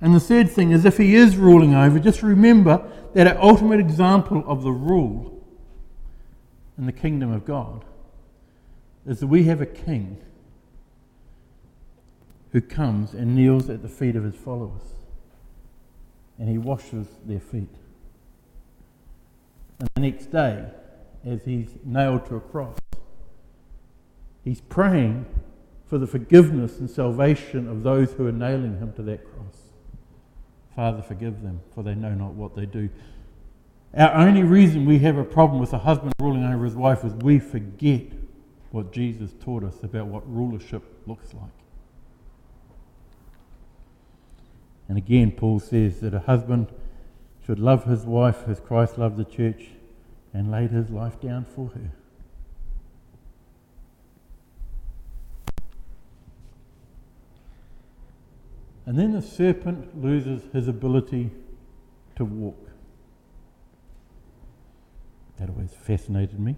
And 0.00 0.14
the 0.14 0.20
third 0.20 0.50
thing 0.50 0.72
is 0.72 0.84
if 0.84 0.96
he 0.96 1.14
is 1.14 1.36
ruling 1.36 1.74
over, 1.74 2.00
just 2.00 2.22
remember 2.22 2.82
that 3.14 3.28
an 3.28 3.36
ultimate 3.36 3.78
example 3.78 4.42
of 4.46 4.62
the 4.62 4.72
rule 4.72 5.44
in 6.76 6.86
the 6.86 6.92
kingdom 6.92 7.32
of 7.32 7.44
God 7.44 7.84
is 9.06 9.20
that 9.20 9.28
we 9.28 9.44
have 9.44 9.60
a 9.60 9.66
king 9.66 10.18
who 12.50 12.60
comes 12.60 13.14
and 13.14 13.36
kneels 13.36 13.70
at 13.70 13.82
the 13.82 13.88
feet 13.88 14.16
of 14.16 14.24
his 14.24 14.34
followers 14.34 14.82
and 16.38 16.48
he 16.48 16.58
washes 16.58 17.06
their 17.24 17.40
feet. 17.40 17.74
And 19.78 19.88
the 19.94 20.00
next 20.00 20.32
day, 20.32 20.66
as 21.24 21.44
he's 21.44 21.76
nailed 21.84 22.26
to 22.26 22.36
a 22.36 22.40
cross, 22.40 22.76
he's 24.44 24.60
praying 24.60 25.26
for 25.86 25.98
the 25.98 26.06
forgiveness 26.06 26.78
and 26.78 26.88
salvation 26.88 27.68
of 27.68 27.82
those 27.82 28.12
who 28.12 28.26
are 28.26 28.32
nailing 28.32 28.78
him 28.78 28.92
to 28.94 29.02
that 29.02 29.24
cross. 29.24 29.56
Father, 30.74 31.02
forgive 31.02 31.42
them, 31.42 31.60
for 31.74 31.82
they 31.82 31.94
know 31.94 32.14
not 32.14 32.32
what 32.32 32.56
they 32.56 32.66
do. 32.66 32.88
Our 33.94 34.26
only 34.26 34.42
reason 34.42 34.86
we 34.86 35.00
have 35.00 35.18
a 35.18 35.24
problem 35.24 35.60
with 35.60 35.74
a 35.74 35.78
husband 35.78 36.14
ruling 36.18 36.44
over 36.44 36.64
his 36.64 36.74
wife 36.74 37.04
is 37.04 37.12
we 37.14 37.38
forget 37.38 38.04
what 38.70 38.90
Jesus 38.90 39.34
taught 39.38 39.64
us 39.64 39.82
about 39.82 40.06
what 40.06 40.22
rulership 40.26 40.82
looks 41.06 41.34
like. 41.34 41.52
And 44.88 44.96
again, 44.96 45.30
Paul 45.30 45.60
says 45.60 46.00
that 46.00 46.14
a 46.14 46.20
husband 46.20 46.68
should 47.44 47.58
love 47.58 47.84
his 47.84 48.04
wife 48.04 48.48
as 48.48 48.60
Christ 48.60 48.96
loved 48.96 49.18
the 49.18 49.24
church 49.24 49.68
and 50.32 50.50
laid 50.50 50.70
his 50.70 50.90
life 50.90 51.20
down 51.20 51.44
for 51.44 51.68
her. 51.68 51.92
And 58.84 58.98
then 58.98 59.12
the 59.12 59.22
serpent 59.22 60.02
loses 60.02 60.42
his 60.52 60.68
ability 60.68 61.30
to 62.16 62.24
walk. 62.24 62.68
That 65.38 65.50
always 65.50 65.72
fascinated 65.72 66.40
me. 66.40 66.56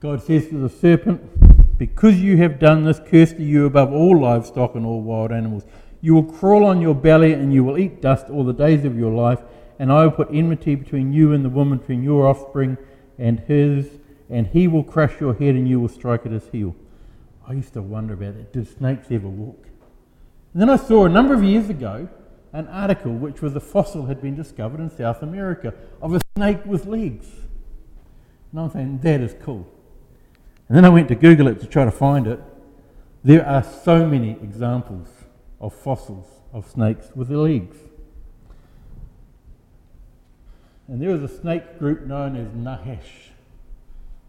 God 0.00 0.22
says 0.22 0.48
to 0.48 0.58
the 0.58 0.68
serpent, 0.68 1.78
Because 1.78 2.20
you 2.20 2.36
have 2.38 2.58
done 2.58 2.84
this, 2.84 3.00
cursed 3.06 3.36
are 3.36 3.42
you 3.42 3.66
above 3.66 3.92
all 3.92 4.20
livestock 4.20 4.74
and 4.74 4.84
all 4.84 5.00
wild 5.00 5.30
animals. 5.30 5.64
You 6.00 6.14
will 6.14 6.24
crawl 6.24 6.64
on 6.64 6.80
your 6.80 6.94
belly 6.94 7.32
and 7.32 7.52
you 7.54 7.62
will 7.62 7.78
eat 7.78 8.02
dust 8.02 8.26
all 8.28 8.42
the 8.42 8.52
days 8.52 8.84
of 8.84 8.98
your 8.98 9.12
life, 9.12 9.40
and 9.82 9.90
I 9.90 10.04
will 10.04 10.12
put 10.12 10.28
enmity 10.32 10.76
between 10.76 11.12
you 11.12 11.32
and 11.32 11.44
the 11.44 11.48
woman, 11.48 11.78
between 11.78 12.04
your 12.04 12.28
offspring 12.28 12.78
and 13.18 13.40
his, 13.40 13.98
and 14.30 14.46
he 14.46 14.68
will 14.68 14.84
crush 14.84 15.20
your 15.20 15.34
head 15.34 15.56
and 15.56 15.66
you 15.68 15.80
will 15.80 15.88
strike 15.88 16.24
at 16.24 16.30
his 16.30 16.46
heel. 16.52 16.76
I 17.48 17.54
used 17.54 17.72
to 17.72 17.82
wonder 17.82 18.14
about 18.14 18.36
that. 18.36 18.52
Did 18.52 18.68
snakes 18.68 19.08
ever 19.10 19.26
walk? 19.26 19.66
And 20.52 20.62
then 20.62 20.70
I 20.70 20.76
saw 20.76 21.06
a 21.06 21.08
number 21.08 21.34
of 21.34 21.42
years 21.42 21.68
ago 21.68 22.08
an 22.52 22.68
article 22.68 23.12
which 23.12 23.42
was 23.42 23.56
a 23.56 23.60
fossil 23.60 24.06
had 24.06 24.22
been 24.22 24.36
discovered 24.36 24.78
in 24.78 24.88
South 24.88 25.20
America 25.20 25.74
of 26.00 26.14
a 26.14 26.20
snake 26.36 26.64
with 26.64 26.86
legs. 26.86 27.26
And 28.52 28.60
I'm 28.60 28.70
saying, 28.70 29.00
that 29.02 29.20
is 29.20 29.34
cool. 29.42 29.66
And 30.68 30.76
then 30.76 30.84
I 30.84 30.90
went 30.90 31.08
to 31.08 31.16
Google 31.16 31.48
it 31.48 31.58
to 31.58 31.66
try 31.66 31.84
to 31.84 31.90
find 31.90 32.28
it. 32.28 32.38
There 33.24 33.44
are 33.44 33.64
so 33.64 34.06
many 34.06 34.30
examples 34.40 35.08
of 35.60 35.74
fossils 35.74 36.26
of 36.52 36.70
snakes 36.70 37.08
with 37.16 37.32
legs. 37.32 37.78
And 40.92 41.00
there 41.00 41.08
is 41.08 41.22
a 41.22 41.40
snake 41.40 41.78
group 41.78 42.02
known 42.02 42.36
as 42.36 42.48
Najash. 42.48 43.30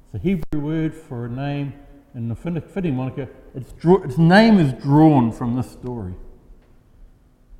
It's 0.05 0.13
a 0.13 0.17
Hebrew 0.17 0.61
word 0.61 0.95
for 0.95 1.25
a 1.25 1.29
name 1.29 1.73
and 2.13 2.31
the 2.31 2.35
fitting 2.35 2.95
moniker. 2.95 3.27
Its, 3.53 3.73
draw, 3.73 4.01
its 4.01 4.17
name 4.17 4.59
is 4.59 4.71
drawn 4.81 5.33
from 5.33 5.57
this 5.57 5.69
story. 5.69 6.13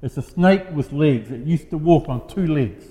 It's 0.01 0.15
a 0.15 0.21
snake 0.21 0.71
with 0.71 0.93
legs. 0.93 1.31
It 1.31 1.45
used 1.45 1.69
to 1.71 1.77
walk 1.77 2.07
on 2.07 2.29
two 2.29 2.47
legs. 2.47 2.85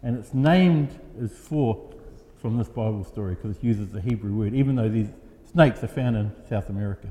And 0.00 0.16
its 0.16 0.32
named 0.32 0.96
is 1.18 1.36
for 1.36 1.92
from 2.40 2.56
this 2.56 2.68
Bible 2.68 3.02
story 3.02 3.34
because 3.34 3.56
it 3.56 3.64
uses 3.64 3.90
the 3.90 4.00
Hebrew 4.00 4.32
word, 4.32 4.54
even 4.54 4.76
though 4.76 4.88
these 4.88 5.08
snakes 5.50 5.82
are 5.82 5.88
found 5.88 6.14
in 6.14 6.30
South 6.48 6.68
America. 6.68 7.10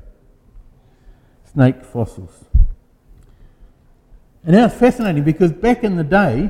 Snake 1.52 1.84
fossils. 1.84 2.46
And 4.42 4.56
now 4.56 4.64
it's 4.64 4.74
fascinating 4.74 5.22
because 5.22 5.52
back 5.52 5.84
in 5.84 5.96
the 5.96 6.04
day, 6.04 6.48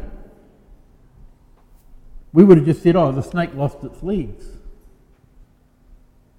we 2.32 2.44
would 2.44 2.58
have 2.58 2.66
just 2.66 2.82
said, 2.82 2.96
oh, 2.96 3.12
the 3.12 3.22
snake 3.22 3.54
lost 3.54 3.82
its 3.82 4.02
legs. 4.02 4.44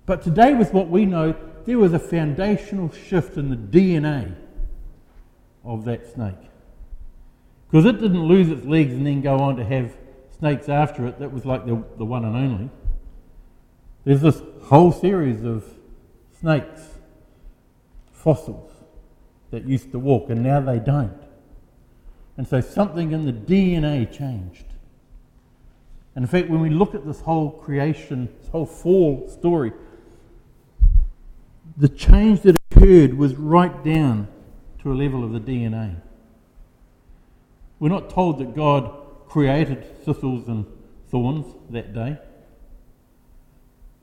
But 0.06 0.22
today, 0.22 0.54
with 0.54 0.74
what 0.74 0.90
we 0.90 1.06
know, 1.06 1.36
there 1.66 1.78
was 1.78 1.94
a 1.94 2.00
foundational 2.00 2.92
shift 2.92 3.38
in 3.38 3.50
the 3.50 3.56
DNA 3.56 4.36
of 5.64 5.86
that 5.86 6.12
snake. 6.12 6.36
Because 7.70 7.86
it 7.86 8.00
didn't 8.00 8.24
lose 8.24 8.50
its 8.50 8.66
legs 8.66 8.94
and 8.94 9.06
then 9.06 9.22
go 9.22 9.38
on 9.38 9.56
to 9.58 9.64
have 9.64 9.96
snakes 10.38 10.68
after 10.68 11.06
it. 11.06 11.20
That 11.20 11.32
was 11.32 11.46
like 11.46 11.66
the, 11.66 11.84
the 11.98 12.06
one 12.06 12.26
and 12.26 12.36
only. 12.36 12.70
There's 14.04 14.22
this 14.22 14.42
whole 14.64 14.92
series 14.92 15.44
of 15.44 15.64
snakes, 16.40 16.82
fossils, 18.12 18.72
that 19.52 19.66
used 19.66 19.92
to 19.92 20.00
walk, 20.00 20.30
and 20.30 20.42
now 20.42 20.60
they 20.62 20.80
don't. 20.80 21.22
And 22.38 22.48
so 22.48 22.62
something 22.62 23.12
in 23.12 23.26
the 23.26 23.34
DNA 23.34 24.12
changed. 24.12 24.71
And 26.16 26.24
in 26.24 26.28
fact, 26.28 26.50
when 26.50 26.60
we 26.60 26.70
look 26.70 26.94
at 26.94 27.06
this 27.06 27.22
whole 27.22 27.52
creation, 27.52 28.30
this 28.40 28.50
whole 28.50 28.66
fall 28.66 29.30
story, 29.30 29.72
the 31.78 31.88
change 31.88 32.42
that 32.42 32.58
occurred 32.70 33.18
was 33.18 33.36
right 33.36 33.84
down 33.84 34.28
to 34.82 34.92
a 34.92 34.96
level 34.96 35.24
of 35.24 35.32
the 35.32 35.40
DNA. 35.40 36.02
We're 37.80 37.90
not 37.90 38.10
told 38.10 38.40
that 38.40 38.56
God 38.56 38.94
created 39.28 40.04
thistles 40.04 40.48
and 40.48 40.66
thorns 41.10 41.46
that 41.70 41.94
day. 41.94 42.18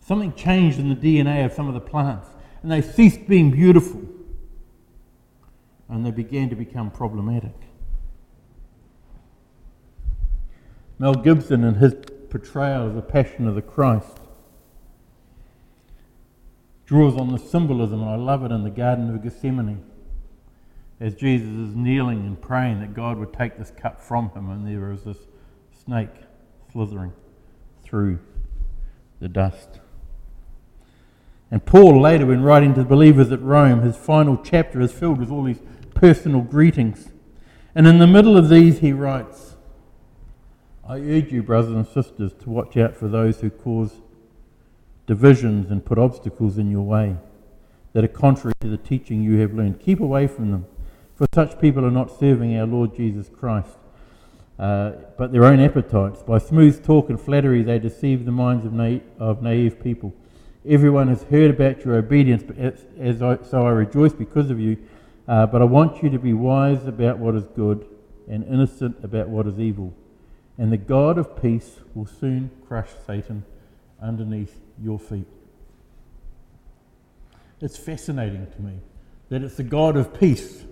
Something 0.01 0.33
changed 0.33 0.79
in 0.79 0.89
the 0.89 0.97
DNA 0.97 1.45
of 1.45 1.53
some 1.53 1.69
of 1.69 1.75
the 1.75 1.81
plants, 1.81 2.29
and 2.63 2.73
they 2.73 2.81
ceased 2.81 3.29
being 3.29 3.51
beautiful 3.51 4.03
and 5.89 6.05
they 6.05 6.11
began 6.11 6.51
to 6.51 6.57
become 6.57 6.91
problematic. 6.91 7.55
Mel 10.99 11.15
Gibson, 11.15 11.63
in 11.63 11.75
his 11.77 11.95
portrayal 12.29 12.87
of 12.87 12.95
the 12.95 13.03
Passion 13.03 13.47
of 13.47 13.55
the 13.55 13.63
Christ, 13.63 14.19
draws 16.87 17.17
on 17.17 17.31
the 17.31 17.39
symbolism, 17.39 18.03
and 18.03 18.11
I 18.11 18.17
love 18.17 18.45
it 18.45 18.51
in 18.51 18.65
the 18.65 18.71
Garden 18.71 19.15
of 19.15 19.23
Gethsemane, 19.23 19.85
as 20.99 21.15
Jesus 21.15 21.49
is 21.49 21.77
kneeling 21.77 22.27
and 22.27 22.41
praying 22.41 22.81
that 22.81 22.95
God 22.95 23.19
would 23.19 23.33
take 23.33 23.59
this 23.59 23.71
cup 23.71 24.01
from 24.01 24.31
him, 24.31 24.51
and 24.51 24.67
there 24.67 24.91
is 24.91 25.05
this 25.05 25.19
snake 25.85 26.11
slithering 26.73 27.13
through 27.85 28.19
the 29.21 29.29
dust. 29.29 29.81
And 31.51 31.65
Paul, 31.65 32.01
later, 32.01 32.27
when 32.27 32.43
writing 32.43 32.75
to 32.75 32.83
the 32.83 32.89
believers 32.89 33.31
at 33.31 33.41
Rome, 33.41 33.83
his 33.83 33.97
final 33.97 34.37
chapter 34.37 34.81
is 34.81 34.93
filled 34.93 35.19
with 35.19 35.31
all 35.31 35.45
these 35.45 35.63
personal 35.95 36.41
greetings. 36.41 37.11
And 37.75 37.87
in 37.87 37.99
the 37.99 38.07
middle 38.07 38.37
of 38.37 38.49
these, 38.49 38.81
he 38.81 38.93
writes, 38.93 39.48
I 40.91 41.01
urge 41.01 41.33
you, 41.33 41.43
brothers 41.43 41.75
and 41.75 41.87
sisters, 41.87 42.33
to 42.41 42.49
watch 42.49 42.75
out 42.79 42.97
for 42.97 43.09
those 43.09 43.43
who 43.43 43.51
cause 43.51 44.01
divisions 45.07 45.71
and 45.71 45.85
put 45.85 45.99
obstacles 45.99 46.57
in 46.57 46.71
your 46.71 46.81
way 46.81 47.19
that 47.93 48.05
are 48.05 48.09
contrary 48.09 48.55
to 48.61 48.69
the 48.69 48.79
teaching 48.79 49.23
you 49.23 49.37
have 49.41 49.53
learned. 49.53 49.81
Keep 49.81 50.01
away 50.01 50.27
from 50.27 50.51
them, 50.51 50.65
for 51.15 51.27
such 51.35 51.61
people 51.61 51.85
are 51.85 51.91
not 51.91 52.19
serving 52.19 52.57
our 52.57 52.67
Lord 52.67 52.97
Jesus 52.97 53.29
Christ, 53.29 53.77
uh, 54.59 54.93
but 55.19 55.31
their 55.31 55.45
own 55.45 55.61
appetites. 55.61 56.23
By 56.23 56.39
smooth 56.39 56.83
talk 56.83 57.11
and 57.11 57.21
flattery, 57.21 57.63
they 57.63 57.79
deceive 57.79 58.25
the 58.25 58.33
minds 58.33 58.65
of, 58.65 58.73
na- 58.73 59.01
of 59.19 59.43
naive 59.43 59.83
people. 59.85 60.15
Everyone 60.67 61.09
has 61.09 61.25
heard 61.25 61.51
about 61.51 61.85
your 61.85 61.97
obedience, 61.97 62.43
but 62.43 62.57
as, 62.57 62.87
as 62.99 63.21
I, 63.21 63.37
so 63.43 63.67
I 63.67 63.71
rejoice 63.73 64.15
because 64.15 64.49
of 64.51 64.59
you. 64.59 64.79
Uh, 65.27 65.45
but 65.45 65.61
I 65.61 65.67
want 65.67 66.03
you 66.03 66.09
to 66.09 66.19
be 66.19 66.33
wise 66.33 66.87
about 66.87 67.19
what 67.19 67.35
is 67.35 67.47
good 67.49 67.87
and 68.27 68.43
innocent 68.45 69.05
about 69.05 69.29
what 69.29 69.47
is 69.47 69.61
evil 69.61 69.93
and 70.59 70.73
the 70.73 70.77
God 70.77 71.17
of 71.17 71.41
peace 71.41 71.77
will 71.95 72.07
soon 72.07 72.51
crush 72.67 72.89
Satan 73.07 73.45
underneath 74.03 74.61
your 74.83 74.99
feet. 74.99 75.29
It's 77.61 77.77
fascinating 77.77 78.49
to 78.57 78.63
me 78.63 78.81
that 79.29 79.43
it's 79.43 79.57
the 79.57 79.63
God 79.63 79.97
of 79.97 80.19
peace, 80.19 80.65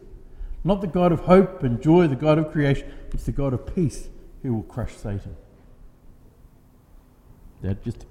not 0.65 0.81
the 0.81 0.87
God 0.87 1.13
of 1.13 1.21
hope 1.21 1.63
and 1.63 1.81
joy, 1.81 2.09
the 2.09 2.17
God 2.17 2.39
of 2.39 2.51
creation, 2.51 2.93
it's 3.13 3.25
the 3.25 3.33
God 3.33 3.53
of 3.53 3.75
peace 3.75 4.09
who 4.43 4.55
will 4.55 4.63
crush 4.65 4.95
Satan. 4.95 5.37
That 7.63 7.83
just 7.85 8.07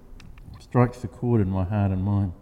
strikes 0.60 1.00
the 1.00 1.08
chord 1.08 1.42
in 1.42 1.50
my 1.50 1.64
heart 1.64 1.92
and 1.92 2.04
mind. 2.04 2.34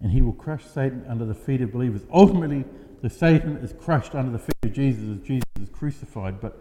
And 0.00 0.12
he 0.12 0.22
will 0.22 0.32
crush 0.32 0.64
Satan 0.64 1.04
under 1.08 1.24
the 1.24 1.34
feet 1.34 1.60
of 1.60 1.72
believers. 1.72 2.02
Ultimately, 2.12 2.64
the 3.02 3.10
Satan 3.10 3.56
is 3.58 3.72
crushed 3.72 4.14
under 4.14 4.32
the 4.32 4.38
feet 4.38 4.56
of 4.64 4.72
Jesus 4.72 5.04
as 5.08 5.26
Jesus 5.26 5.44
is 5.62 5.68
crucified, 5.68 6.40
but 6.40 6.60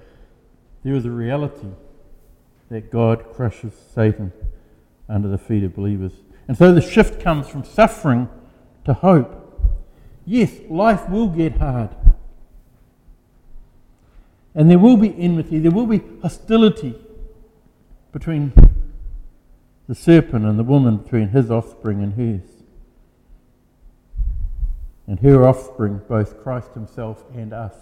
there 0.83 0.93
is 0.93 1.05
a 1.05 1.11
reality 1.11 1.67
that 2.69 2.91
God 2.91 3.25
crushes 3.33 3.73
Satan 3.93 4.31
under 5.09 5.27
the 5.27 5.37
feet 5.37 5.63
of 5.63 5.75
believers. 5.75 6.13
And 6.47 6.57
so 6.57 6.73
the 6.73 6.81
shift 6.81 7.21
comes 7.21 7.47
from 7.47 7.63
suffering 7.63 8.29
to 8.85 8.93
hope. 8.93 9.43
Yes, 10.25 10.51
life 10.69 11.09
will 11.09 11.27
get 11.27 11.57
hard. 11.57 11.89
And 14.53 14.69
there 14.69 14.79
will 14.79 14.97
be 14.97 15.15
enmity, 15.19 15.59
there 15.59 15.71
will 15.71 15.85
be 15.85 16.01
hostility 16.21 16.95
between 18.11 18.51
the 19.87 19.95
serpent 19.95 20.45
and 20.45 20.57
the 20.57 20.63
woman, 20.63 20.97
between 20.97 21.29
his 21.29 21.51
offspring 21.51 22.01
and 22.01 22.13
hers. 22.13 22.56
And 25.07 25.19
her 25.21 25.47
offspring, 25.47 26.01
both 26.07 26.43
Christ 26.43 26.73
himself 26.73 27.23
and 27.33 27.53
us, 27.53 27.73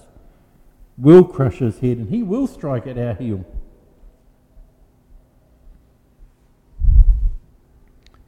will 0.98 1.24
crush 1.24 1.58
his 1.58 1.80
head 1.80 1.98
and 1.98 2.10
he 2.10 2.24
will 2.24 2.48
strike 2.48 2.88
at 2.88 2.98
our 2.98 3.16
heel. 3.16 3.44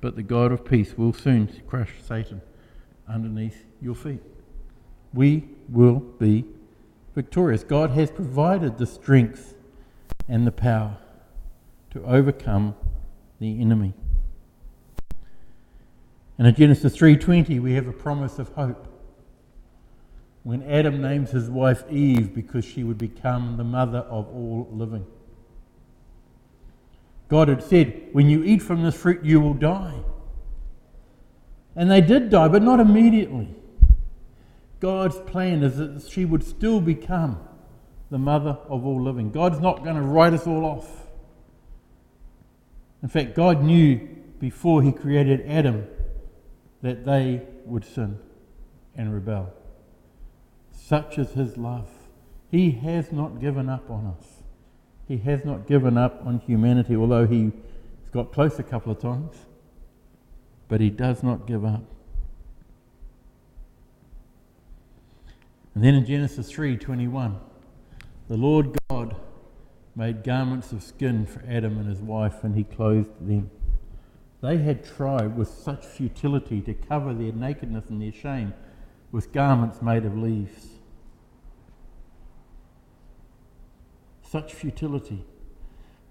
But 0.01 0.15
the 0.15 0.23
God 0.23 0.51
of 0.51 0.65
peace 0.65 0.97
will 0.97 1.13
soon 1.13 1.61
crush 1.67 1.93
Satan 2.07 2.41
underneath 3.07 3.65
your 3.81 3.95
feet. 3.95 4.21
We 5.13 5.49
will 5.69 5.99
be 5.99 6.45
victorious. 7.15 7.63
God 7.63 7.91
has 7.91 8.11
provided 8.11 8.77
the 8.77 8.85
strength 8.85 9.55
and 10.27 10.45
the 10.45 10.51
power 10.51 10.97
to 11.91 12.03
overcome 12.03 12.75
the 13.39 13.61
enemy. 13.61 13.93
And 16.37 16.47
in 16.47 16.55
Genesis 16.55 16.95
3:20 16.95 17.59
we 17.59 17.73
have 17.73 17.87
a 17.87 17.93
promise 17.93 18.39
of 18.39 18.49
hope. 18.49 18.87
When 20.43 20.63
Adam 20.63 21.01
names 21.01 21.31
his 21.31 21.49
wife 21.49 21.83
Eve 21.89 22.33
because 22.33 22.63
she 22.63 22.83
would 22.83 22.97
become 22.97 23.57
the 23.57 23.63
mother 23.63 23.99
of 23.99 24.27
all 24.29 24.67
living. 24.71 25.05
God 27.27 27.49
had 27.49 27.63
said, 27.63 28.09
When 28.13 28.29
you 28.29 28.43
eat 28.43 28.61
from 28.61 28.83
this 28.83 28.95
fruit, 28.95 29.23
you 29.25 29.41
will 29.41 29.53
die. 29.53 29.99
And 31.75 31.91
they 31.91 32.01
did 32.01 32.29
die, 32.29 32.47
but 32.47 32.63
not 32.63 32.79
immediately. 32.79 33.53
God's 34.79 35.19
plan 35.19 35.63
is 35.63 35.77
that 35.77 36.09
she 36.09 36.23
would 36.23 36.43
still 36.43 36.79
become 36.79 37.39
the 38.09 38.17
mother 38.17 38.57
of 38.69 38.85
all 38.85 39.01
living. 39.01 39.31
God's 39.31 39.59
not 39.59 39.83
going 39.83 39.95
to 39.95 40.01
write 40.01 40.33
us 40.33 40.47
all 40.47 40.65
off. 40.65 41.07
In 43.03 43.09
fact, 43.09 43.35
God 43.35 43.61
knew 43.61 44.07
before 44.39 44.81
He 44.81 44.91
created 44.91 45.45
Adam 45.47 45.87
that 46.81 47.05
they 47.05 47.41
would 47.65 47.85
sin 47.85 48.19
and 48.95 49.13
rebel. 49.13 49.53
Such 50.71 51.17
is 51.17 51.31
His 51.31 51.57
love. 51.57 51.89
He 52.49 52.71
has 52.71 53.11
not 53.11 53.39
given 53.39 53.69
up 53.69 53.89
on 53.89 54.05
us. 54.05 54.43
He 55.07 55.17
has 55.17 55.43
not 55.43 55.67
given 55.67 55.97
up 55.97 56.21
on 56.25 56.39
humanity, 56.39 56.95
although 56.95 57.25
He's 57.25 57.51
got 58.11 58.31
close 58.31 58.59
a 58.59 58.63
couple 58.63 58.91
of 58.91 58.99
times. 58.99 59.35
But 60.67 60.81
He 60.81 60.89
does 60.89 61.23
not 61.23 61.47
give 61.47 61.65
up. 61.65 61.83
And 65.77 65.83
then 65.83 65.93
in 65.93 66.05
Genesis 66.05 66.51
3:21, 66.51 67.35
the 68.27 68.35
Lord 68.35 68.75
God 68.89 69.15
made 69.95 70.23
garments 70.23 70.71
of 70.71 70.81
skin 70.81 71.25
for 71.25 71.43
Adam 71.47 71.77
and 71.77 71.87
his 71.87 72.01
wife, 72.01 72.43
and 72.43 72.55
he 72.55 72.63
clothed 72.63 73.27
them. 73.27 73.49
They 74.41 74.57
had 74.59 74.85
tried 74.85 75.35
with 75.35 75.49
such 75.49 75.85
futility 75.85 76.61
to 76.61 76.73
cover 76.73 77.13
their 77.13 77.31
nakedness 77.31 77.89
and 77.89 78.01
their 78.01 78.11
shame 78.11 78.53
with 79.11 79.31
garments 79.31 79.81
made 79.81 80.05
of 80.05 80.17
leaves. 80.17 80.67
Such 84.21 84.53
futility. 84.53 85.23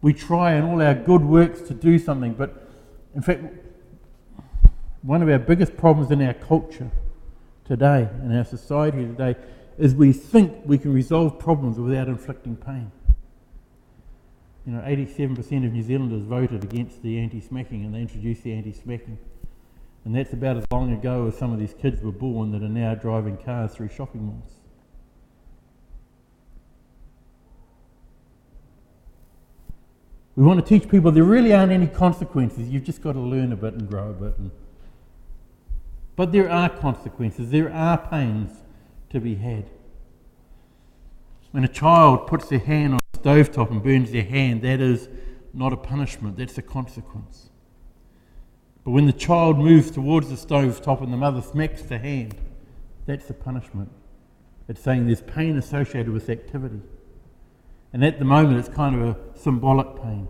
We 0.02 0.12
try 0.12 0.54
in 0.54 0.64
all 0.64 0.82
our 0.82 0.94
good 0.94 1.22
works 1.22 1.60
to 1.62 1.74
do 1.74 1.98
something, 1.98 2.34
but 2.34 2.68
in 3.14 3.22
fact, 3.22 3.44
one 5.02 5.22
of 5.22 5.28
our 5.28 5.38
biggest 5.38 5.76
problems 5.76 6.10
in 6.10 6.20
our 6.22 6.34
culture 6.34 6.90
today, 7.64 8.08
in 8.22 8.36
our 8.36 8.44
society 8.44 9.04
today, 9.04 9.36
is 9.78 9.94
we 9.94 10.12
think 10.12 10.62
we 10.64 10.78
can 10.78 10.92
resolve 10.92 11.38
problems 11.38 11.78
without 11.78 12.08
inflicting 12.08 12.56
pain. 12.56 12.90
You 14.66 14.72
know, 14.72 14.80
87% 14.80 15.38
of 15.64 15.72
New 15.72 15.82
Zealanders 15.82 16.24
voted 16.24 16.64
against 16.64 17.00
the 17.02 17.20
anti 17.20 17.40
smacking 17.40 17.84
and 17.84 17.94
they 17.94 18.00
introduced 18.00 18.42
the 18.42 18.52
anti 18.52 18.72
smacking. 18.72 19.16
And 20.04 20.14
that's 20.14 20.32
about 20.32 20.56
as 20.56 20.64
long 20.72 20.92
ago 20.92 21.28
as 21.28 21.38
some 21.38 21.52
of 21.52 21.60
these 21.60 21.74
kids 21.74 22.02
were 22.02 22.12
born 22.12 22.50
that 22.52 22.62
are 22.62 22.68
now 22.68 22.94
driving 22.94 23.36
cars 23.36 23.74
through 23.74 23.88
shopping 23.88 24.24
malls. 24.24 24.52
We 30.34 30.44
want 30.44 30.60
to 30.60 30.66
teach 30.66 30.88
people 30.88 31.12
there 31.12 31.24
really 31.24 31.54
aren't 31.54 31.72
any 31.72 31.86
consequences. 31.86 32.68
You've 32.68 32.84
just 32.84 33.00
got 33.00 33.12
to 33.12 33.20
learn 33.20 33.52
a 33.52 33.56
bit 33.56 33.74
and 33.74 33.88
grow 33.88 34.10
a 34.10 34.12
bit. 34.12 34.36
And... 34.36 34.50
But 36.14 36.32
there 36.32 36.50
are 36.50 36.68
consequences, 36.68 37.50
there 37.50 37.72
are 37.72 37.96
pains 37.96 38.50
to 39.10 39.20
be 39.20 39.36
had. 39.36 39.70
When 41.52 41.64
a 41.64 41.68
child 41.68 42.26
puts 42.26 42.48
their 42.48 42.58
hand 42.58 42.94
on 42.94 43.00
stovetop 43.26 43.70
and 43.70 43.82
burns 43.82 44.12
their 44.12 44.22
hand, 44.22 44.62
that 44.62 44.80
is 44.80 45.08
not 45.52 45.72
a 45.72 45.76
punishment, 45.76 46.36
that's 46.36 46.58
a 46.58 46.62
consequence. 46.62 47.50
But 48.84 48.92
when 48.92 49.06
the 49.06 49.12
child 49.12 49.58
moves 49.58 49.90
towards 49.90 50.28
the 50.28 50.36
stovetop 50.36 51.02
and 51.02 51.12
the 51.12 51.16
mother 51.16 51.42
smacks 51.42 51.82
the 51.82 51.98
hand, 51.98 52.36
that's 53.04 53.28
a 53.30 53.34
punishment. 53.34 53.90
It's 54.68 54.80
saying 54.80 55.06
there's 55.06 55.22
pain 55.22 55.56
associated 55.56 56.12
with 56.12 56.28
activity. 56.30 56.80
And 57.92 58.04
at 58.04 58.18
the 58.18 58.24
moment, 58.24 58.58
it's 58.58 58.68
kind 58.68 58.94
of 58.94 59.08
a 59.08 59.38
symbolic 59.38 60.00
pain. 60.02 60.28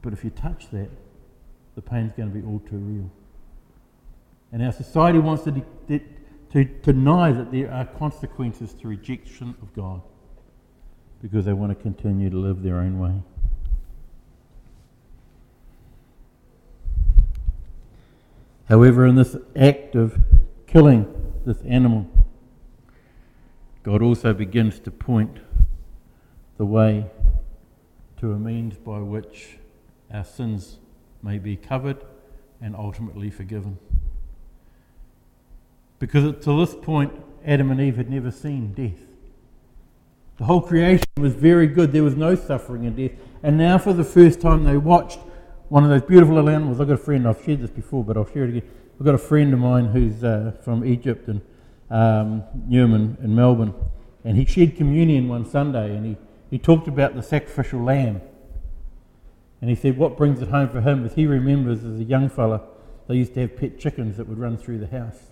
But 0.00 0.12
if 0.12 0.24
you 0.24 0.30
touch 0.30 0.68
that, 0.70 0.88
the 1.74 1.82
pain's 1.82 2.12
going 2.16 2.32
to 2.32 2.34
be 2.34 2.44
all 2.44 2.60
too 2.60 2.76
real. 2.76 3.10
And 4.50 4.62
our 4.64 4.72
society 4.72 5.18
wants 5.18 5.44
to 5.44 5.52
de- 5.52 5.64
de- 5.86 6.04
to 6.52 6.64
deny 6.64 7.32
that 7.32 7.52
there 7.52 7.70
are 7.72 7.84
consequences 7.84 8.74
to 8.74 8.88
rejection 8.88 9.54
of 9.62 9.72
God 9.74 10.02
because 11.22 11.44
they 11.44 11.52
want 11.52 11.70
to 11.70 11.80
continue 11.80 12.28
to 12.28 12.36
live 12.36 12.62
their 12.62 12.76
own 12.76 12.98
way. 12.98 13.22
However, 18.68 19.06
in 19.06 19.14
this 19.14 19.36
act 19.54 19.94
of 19.94 20.18
killing 20.66 21.06
this 21.46 21.62
animal, 21.62 22.08
God 23.82 24.02
also 24.02 24.32
begins 24.32 24.80
to 24.80 24.90
point 24.90 25.38
the 26.56 26.66
way 26.66 27.06
to 28.18 28.32
a 28.32 28.38
means 28.38 28.76
by 28.76 28.98
which 28.98 29.58
our 30.12 30.24
sins 30.24 30.78
may 31.22 31.38
be 31.38 31.56
covered 31.56 31.98
and 32.60 32.74
ultimately 32.74 33.30
forgiven. 33.30 33.78
Because 35.98 36.44
to 36.44 36.58
this 36.64 36.74
point, 36.74 37.12
Adam 37.44 37.70
and 37.70 37.80
Eve 37.80 37.96
had 37.96 38.10
never 38.10 38.30
seen 38.30 38.72
death. 38.72 39.11
The 40.38 40.44
whole 40.44 40.60
creation 40.60 41.04
was 41.18 41.34
very 41.34 41.66
good. 41.66 41.92
There 41.92 42.02
was 42.02 42.16
no 42.16 42.34
suffering 42.34 42.86
and 42.86 42.96
death. 42.96 43.12
And 43.42 43.58
now, 43.58 43.78
for 43.78 43.92
the 43.92 44.04
first 44.04 44.40
time, 44.40 44.64
they 44.64 44.76
watched 44.76 45.18
one 45.68 45.84
of 45.84 45.90
those 45.90 46.02
beautiful 46.02 46.34
little 46.34 46.50
animals. 46.50 46.80
I've 46.80 46.88
got 46.88 46.94
a 46.94 46.96
friend, 46.98 47.26
I've 47.26 47.42
shared 47.44 47.60
this 47.60 47.70
before, 47.70 48.04
but 48.04 48.16
I'll 48.16 48.30
share 48.30 48.44
it 48.44 48.50
again. 48.50 48.70
I've 48.98 49.06
got 49.06 49.14
a 49.14 49.18
friend 49.18 49.52
of 49.52 49.58
mine 49.58 49.86
who's 49.86 50.22
uh, 50.22 50.52
from 50.62 50.84
Egypt 50.84 51.28
and 51.28 51.40
um, 51.90 52.44
Newman 52.66 53.18
in 53.22 53.34
Melbourne. 53.34 53.74
And 54.24 54.36
he 54.36 54.44
shared 54.44 54.76
communion 54.76 55.28
one 55.28 55.44
Sunday 55.44 55.96
and 55.96 56.06
he, 56.06 56.16
he 56.50 56.58
talked 56.58 56.88
about 56.88 57.14
the 57.14 57.22
sacrificial 57.22 57.82
lamb. 57.82 58.20
And 59.60 59.70
he 59.70 59.76
said 59.76 59.96
what 59.96 60.16
brings 60.16 60.42
it 60.42 60.48
home 60.48 60.68
for 60.68 60.80
him 60.80 61.04
is 61.04 61.14
he 61.14 61.26
remembers 61.26 61.84
as 61.84 62.00
a 62.00 62.04
young 62.04 62.28
fella, 62.28 62.62
they 63.08 63.16
used 63.16 63.34
to 63.34 63.40
have 63.40 63.56
pet 63.56 63.78
chickens 63.78 64.16
that 64.16 64.28
would 64.28 64.38
run 64.38 64.56
through 64.56 64.78
the 64.78 64.86
house 64.86 65.30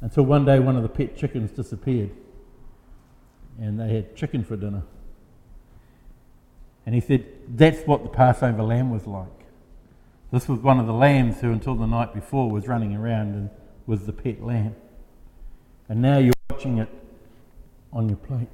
until 0.00 0.24
one 0.24 0.44
day 0.44 0.58
one 0.58 0.76
of 0.76 0.82
the 0.82 0.88
pet 0.88 1.16
chickens 1.16 1.50
disappeared 1.50 2.10
and 3.60 3.78
they 3.78 3.94
had 3.94 4.16
chicken 4.16 4.42
for 4.42 4.56
dinner. 4.56 4.82
And 6.86 6.94
he 6.94 7.00
said, 7.00 7.26
That's 7.48 7.86
what 7.86 8.02
the 8.02 8.08
Passover 8.08 8.62
lamb 8.62 8.90
was 8.90 9.06
like. 9.06 9.28
This 10.32 10.48
was 10.48 10.60
one 10.60 10.80
of 10.80 10.86
the 10.86 10.94
lambs 10.94 11.40
who, 11.40 11.52
until 11.52 11.74
the 11.74 11.86
night 11.86 12.14
before, 12.14 12.50
was 12.50 12.66
running 12.66 12.96
around 12.96 13.34
and 13.34 13.50
was 13.86 14.06
the 14.06 14.12
pet 14.12 14.42
lamb. 14.42 14.74
And 15.88 16.00
now 16.00 16.18
you're 16.18 16.32
watching 16.48 16.78
it 16.78 16.88
on 17.92 18.08
your 18.08 18.16
plate. 18.16 18.48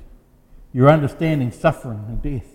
You're 0.72 0.90
understanding 0.90 1.52
suffering 1.52 2.04
and 2.08 2.22
death. 2.22 2.50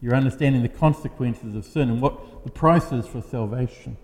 You're 0.00 0.14
understanding 0.14 0.62
the 0.62 0.68
consequences 0.68 1.54
of 1.54 1.64
sin 1.64 1.90
and 1.90 2.00
what 2.00 2.44
the 2.44 2.50
price 2.50 2.92
is 2.92 3.06
for 3.06 3.22
salvation. 3.22 3.96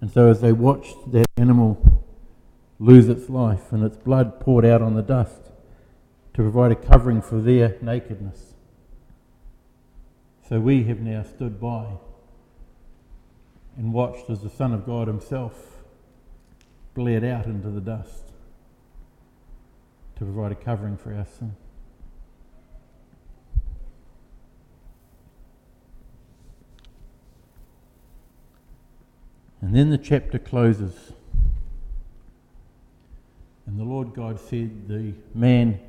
And 0.00 0.10
so, 0.10 0.28
as 0.28 0.40
they 0.40 0.52
watched 0.52 1.12
that 1.12 1.26
animal 1.36 1.99
lose 2.80 3.10
its 3.10 3.28
life 3.28 3.72
and 3.72 3.84
its 3.84 3.98
blood 3.98 4.40
poured 4.40 4.64
out 4.64 4.80
on 4.80 4.94
the 4.94 5.02
dust 5.02 5.52
to 6.32 6.42
provide 6.42 6.72
a 6.72 6.74
covering 6.74 7.20
for 7.20 7.38
their 7.38 7.76
nakedness, 7.82 8.54
so 10.48 10.58
we 10.58 10.84
have 10.84 10.98
now 10.98 11.22
stood 11.22 11.60
by 11.60 11.86
and 13.76 13.92
watched 13.92 14.30
as 14.30 14.40
the 14.40 14.48
Son 14.48 14.72
of 14.72 14.86
God 14.86 15.06
Himself 15.08 15.82
bled 16.94 17.22
out 17.22 17.44
into 17.44 17.68
the 17.68 17.82
dust 17.82 18.32
to 20.16 20.24
provide 20.24 20.50
a 20.50 20.54
covering 20.54 20.96
for 20.96 21.14
our 21.14 21.26
sin. 21.26 21.54
And 29.60 29.76
then 29.76 29.90
the 29.90 29.98
chapter 29.98 30.38
closes 30.38 31.12
Lord 33.78 34.14
God 34.14 34.40
said, 34.40 34.88
The 34.88 35.14
man 35.34 35.80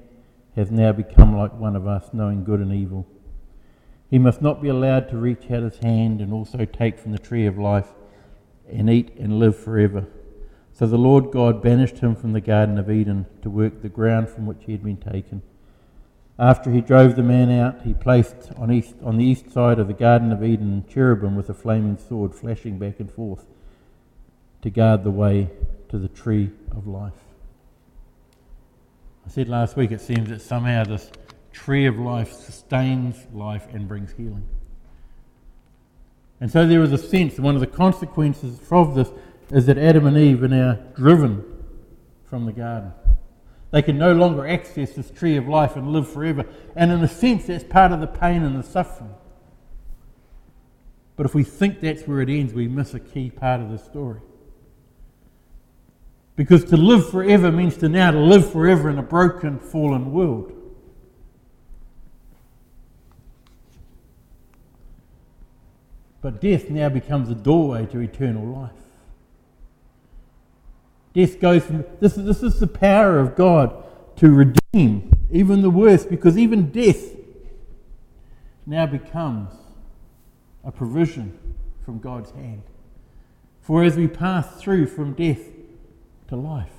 has 0.55 0.71
now 0.71 0.91
become 0.91 1.37
like 1.37 1.53
one 1.53 1.75
of 1.75 1.87
us, 1.87 2.09
knowing 2.13 2.43
good 2.43 2.59
and 2.59 2.73
evil. 2.73 3.07
He 4.09 4.19
must 4.19 4.41
not 4.41 4.61
be 4.61 4.67
allowed 4.67 5.09
to 5.09 5.17
reach 5.17 5.49
out 5.49 5.63
his 5.63 5.77
hand 5.77 6.19
and 6.19 6.33
also 6.33 6.65
take 6.65 6.99
from 6.99 7.13
the 7.13 7.19
tree 7.19 7.45
of 7.45 7.57
life 7.57 7.93
and 8.69 8.89
eat 8.89 9.15
and 9.17 9.39
live 9.39 9.57
forever. 9.57 10.05
So 10.73 10.85
the 10.85 10.97
Lord 10.97 11.31
God 11.31 11.61
banished 11.61 11.99
him 11.99 12.15
from 12.15 12.33
the 12.33 12.41
Garden 12.41 12.77
of 12.77 12.91
Eden 12.91 13.25
to 13.41 13.49
work 13.49 13.81
the 13.81 13.89
ground 13.89 14.29
from 14.29 14.45
which 14.45 14.63
he 14.65 14.73
had 14.73 14.83
been 14.83 14.97
taken. 14.97 15.41
After 16.37 16.71
he 16.71 16.81
drove 16.81 17.15
the 17.15 17.23
man 17.23 17.51
out, 17.51 17.83
he 17.83 17.93
placed 17.93 18.51
on, 18.57 18.71
east, 18.71 18.95
on 19.03 19.17
the 19.17 19.25
east 19.25 19.51
side 19.51 19.79
of 19.79 19.87
the 19.87 19.93
Garden 19.93 20.31
of 20.31 20.43
Eden 20.43 20.83
cherubim 20.89 21.35
with 21.35 21.49
a 21.49 21.53
flaming 21.53 21.97
sword 21.97 22.33
flashing 22.33 22.79
back 22.79 22.99
and 22.99 23.11
forth 23.11 23.45
to 24.61 24.69
guard 24.69 25.03
the 25.03 25.11
way 25.11 25.49
to 25.89 25.97
the 25.97 26.07
tree 26.07 26.51
of 26.71 26.87
life. 26.87 27.30
I 29.25 29.29
said 29.29 29.49
last 29.49 29.77
week 29.77 29.91
it 29.91 30.01
seems 30.01 30.29
that 30.29 30.41
somehow 30.41 30.83
this 30.83 31.11
tree 31.51 31.85
of 31.85 31.99
life 31.99 32.31
sustains 32.31 33.15
life 33.33 33.67
and 33.73 33.87
brings 33.87 34.11
healing. 34.13 34.47
And 36.39 36.51
so 36.51 36.65
there 36.65 36.81
is 36.81 36.91
a 36.91 36.97
sense, 36.97 37.35
that 37.35 37.41
one 37.41 37.55
of 37.55 37.61
the 37.61 37.67
consequences 37.67 38.59
of 38.71 38.95
this 38.95 39.09
is 39.51 39.67
that 39.67 39.77
Adam 39.77 40.07
and 40.07 40.17
Eve 40.17 40.41
are 40.43 40.47
now 40.47 40.73
driven 40.95 41.43
from 42.23 42.45
the 42.45 42.51
garden. 42.51 42.93
They 43.71 43.81
can 43.81 43.97
no 43.97 44.13
longer 44.13 44.45
access 44.47 44.93
this 44.93 45.11
tree 45.11 45.37
of 45.37 45.47
life 45.47 45.75
and 45.75 45.93
live 45.93 46.11
forever. 46.11 46.45
And 46.75 46.91
in 46.91 47.01
a 47.03 47.07
sense, 47.07 47.45
that's 47.45 47.63
part 47.63 47.91
of 47.91 48.01
the 48.01 48.07
pain 48.07 48.43
and 48.43 48.57
the 48.57 48.67
suffering. 48.67 49.13
But 51.15 51.25
if 51.25 51.35
we 51.35 51.43
think 51.43 51.79
that's 51.79 52.03
where 52.03 52.21
it 52.21 52.29
ends, 52.29 52.53
we 52.53 52.67
miss 52.67 52.93
a 52.93 52.99
key 52.99 53.29
part 53.29 53.61
of 53.61 53.69
the 53.69 53.77
story. 53.77 54.21
Because 56.41 56.65
to 56.65 56.75
live 56.75 57.07
forever 57.11 57.51
means 57.51 57.77
to 57.77 57.87
now 57.87 58.09
to 58.09 58.17
live 58.17 58.51
forever 58.51 58.89
in 58.89 58.97
a 58.97 59.03
broken, 59.03 59.59
fallen 59.59 60.11
world. 60.11 60.51
But 66.19 66.41
death 66.41 66.67
now 66.71 66.89
becomes 66.89 67.29
a 67.29 67.35
doorway 67.35 67.85
to 67.85 67.99
eternal 67.99 68.43
life. 68.43 68.71
Death 71.13 71.39
goes 71.39 71.63
from 71.63 71.85
this, 71.99 72.17
is, 72.17 72.25
this 72.25 72.41
is 72.41 72.59
the 72.59 72.65
power 72.65 73.19
of 73.19 73.35
God 73.35 73.75
to 74.15 74.31
redeem 74.31 75.11
even 75.29 75.61
the 75.61 75.69
worst, 75.69 76.09
because 76.09 76.39
even 76.39 76.71
death 76.71 77.05
now 78.65 78.87
becomes 78.87 79.51
a 80.63 80.71
provision 80.71 81.37
from 81.85 81.99
God's 81.99 82.31
hand. 82.31 82.63
For 83.61 83.83
as 83.83 83.95
we 83.95 84.07
pass 84.07 84.59
through 84.59 84.87
from 84.87 85.13
death 85.13 85.50
to 86.31 86.37
life, 86.37 86.71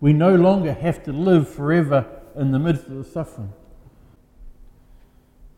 we 0.00 0.12
no 0.12 0.32
longer 0.32 0.72
have 0.72 1.02
to 1.02 1.12
live 1.12 1.48
forever 1.48 2.06
in 2.36 2.52
the 2.52 2.58
midst 2.60 2.86
of 2.86 2.94
the 2.94 3.04
suffering. 3.04 3.52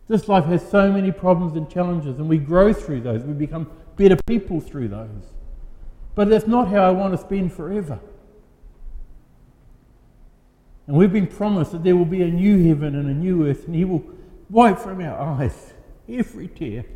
This 0.09 0.27
life 0.27 0.47
has 0.47 0.67
so 0.67 0.91
many 0.91 1.13
problems 1.13 1.57
and 1.57 1.69
challenges, 1.69 2.19
and 2.19 2.27
we 2.27 2.39
grow 2.39 2.73
through 2.73 3.03
those. 3.03 3.23
We 3.23 3.35
become 3.35 3.71
better 3.97 4.17
people 4.27 4.61
through 4.61 4.89
those. 4.89 5.33
But 6.15 6.31
that's 6.31 6.47
not 6.47 6.69
how 6.69 6.89
I 6.89 6.91
want 6.91 7.13
to 7.13 7.19
spend 7.19 7.53
forever. 7.53 8.01
And 10.87 10.97
we've 10.97 11.13
been 11.13 11.27
promised 11.27 11.73
that 11.73 11.85
there 11.85 11.97
will 11.97 12.07
be 12.07 12.23
a 12.23 12.29
new 12.29 12.67
heaven 12.67 12.95
and 12.95 13.11
a 13.11 13.15
new 13.15 13.47
earth, 13.47 13.67
and 13.67 13.75
He 13.75 13.85
will 13.85 14.05
wipe 14.49 14.79
from 14.79 15.03
our 15.03 15.19
eyes 15.19 15.75
every 16.09 16.49
tear. 16.49 16.87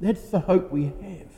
That's 0.00 0.28
the 0.28 0.40
hope 0.40 0.70
we 0.70 0.84
have. 0.84 1.32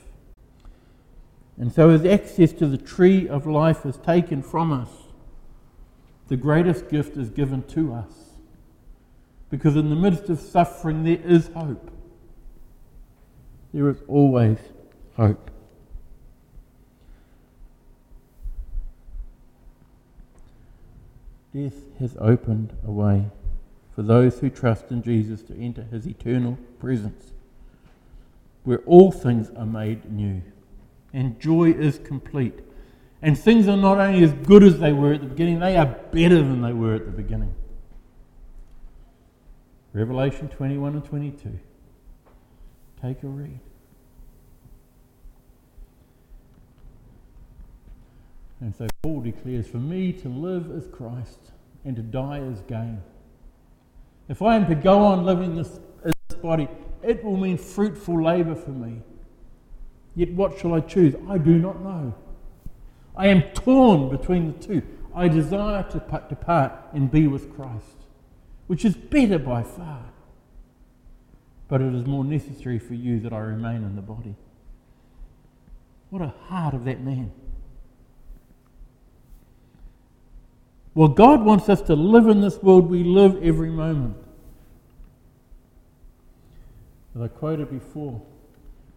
And 1.59 1.73
so, 1.73 1.91
as 1.91 2.05
access 2.05 2.53
to 2.55 2.67
the 2.67 2.79
tree 2.79 3.29
of 3.29 3.47
life 3.47 3.85
is 3.85 3.97
taken 3.97 4.43
from 4.43 4.73
us, 4.73 4.91
the 6.29 6.37
greatest 6.37 6.89
gift 6.89 7.17
is 7.17 7.31
given 7.31 7.63
to 7.65 7.93
us. 7.95 8.13
Because 9.51 9.77
in 9.77 9.91
the 9.91 9.97
midst 9.97 10.29
of 10.29 10.39
suffering, 10.39 11.03
there 11.03 11.21
is 11.25 11.49
hope. 11.49 11.91
There 13.73 13.89
is 13.89 14.03
always 14.07 14.59
hope. 15.17 15.51
Death 21.53 21.99
has 21.99 22.17
opened 22.21 22.75
a 22.87 22.93
way 22.93 23.31
for 23.95 24.03
those 24.03 24.39
who 24.39 24.49
trust 24.49 24.93
in 24.93 25.03
Jesus 25.03 25.43
to 25.45 25.59
enter 25.59 25.83
his 25.83 26.07
eternal 26.07 26.57
presence, 26.79 27.33
where 28.63 28.79
all 28.81 29.11
things 29.11 29.51
are 29.57 29.67
made 29.67 30.13
new 30.13 30.43
and 31.13 31.39
joy 31.41 31.71
is 31.71 31.99
complete. 31.99 32.61
And 33.21 33.39
things 33.39 33.67
are 33.67 33.77
not 33.77 33.99
only 33.99 34.23
as 34.23 34.33
good 34.33 34.63
as 34.63 34.79
they 34.79 34.93
were 34.93 35.13
at 35.13 35.21
the 35.21 35.27
beginning, 35.27 35.59
they 35.59 35.77
are 35.77 35.87
better 35.87 36.37
than 36.37 36.63
they 36.63 36.73
were 36.73 36.95
at 36.95 37.07
the 37.07 37.13
beginning. 37.13 37.55
Revelation 39.93 40.49
21 40.49 40.95
and 40.95 41.05
22. 41.05 41.59
Take 43.01 43.23
a 43.23 43.27
read. 43.27 43.59
And 48.61 48.75
so 48.75 48.87
Paul 49.03 49.21
declares, 49.21 49.67
For 49.67 49.79
me 49.79 50.13
to 50.15 50.29
live 50.29 50.71
is 50.71 50.87
Christ, 50.89 51.39
and 51.85 51.97
to 51.97 52.03
die 52.03 52.41
is 52.41 52.61
gain. 52.63 53.01
If 54.29 54.43
I 54.43 54.57
am 54.57 54.67
to 54.67 54.75
go 54.75 54.99
on 54.99 55.25
living 55.25 55.57
this, 55.57 55.81
this 56.05 56.39
body, 56.43 56.69
it 57.03 57.25
will 57.25 57.37
mean 57.37 57.57
fruitful 57.57 58.23
labour 58.23 58.55
for 58.55 58.71
me. 58.71 59.01
Yet 60.19 60.33
what 60.33 60.59
shall 60.59 60.75
I 60.75 60.81
choose? 60.81 61.15
I 61.29 61.39
do 61.39 61.61
not 61.61 61.81
know. 61.81 62.13
I 63.17 63.29
am 63.29 63.43
torn 63.55 64.09
between 64.09 64.53
the 64.53 64.59
two. 64.59 64.83
I 65.15 65.29
desire 65.29 65.85
to 65.91 66.25
depart 66.29 66.73
and 66.93 67.09
be 67.09 67.29
with 67.29 67.55
Christ, 67.55 68.07
which 68.67 68.85
is 68.85 68.97
better 68.97 69.39
by 69.39 69.63
far. 69.63 70.07
But 71.69 71.83
it 71.83 71.95
is 71.95 72.05
more 72.05 72.25
necessary 72.25 72.81
for 72.81 72.95
you 72.95 73.21
that 73.21 73.33
I 73.33 73.39
remain 73.39 73.85
in 73.85 73.95
the 73.95 74.03
body. 74.03 74.35
What 76.11 76.21
a 76.21 76.35
heart 76.49 76.75
of 76.75 76.85
that 76.87 77.01
man. 77.01 77.31
Well, 80.97 81.07
God 81.07 81.45
wants 81.45 81.69
us 81.69 81.81
to 81.83 81.95
live 81.95 82.27
in 82.27 82.41
this 82.41 82.61
world 82.61 82.91
we 82.91 83.05
live 83.05 83.41
every 83.41 83.71
moment. 83.71 84.17
As 87.15 87.23
I 87.23 87.29
quoted 87.29 87.71
before, 87.71 88.21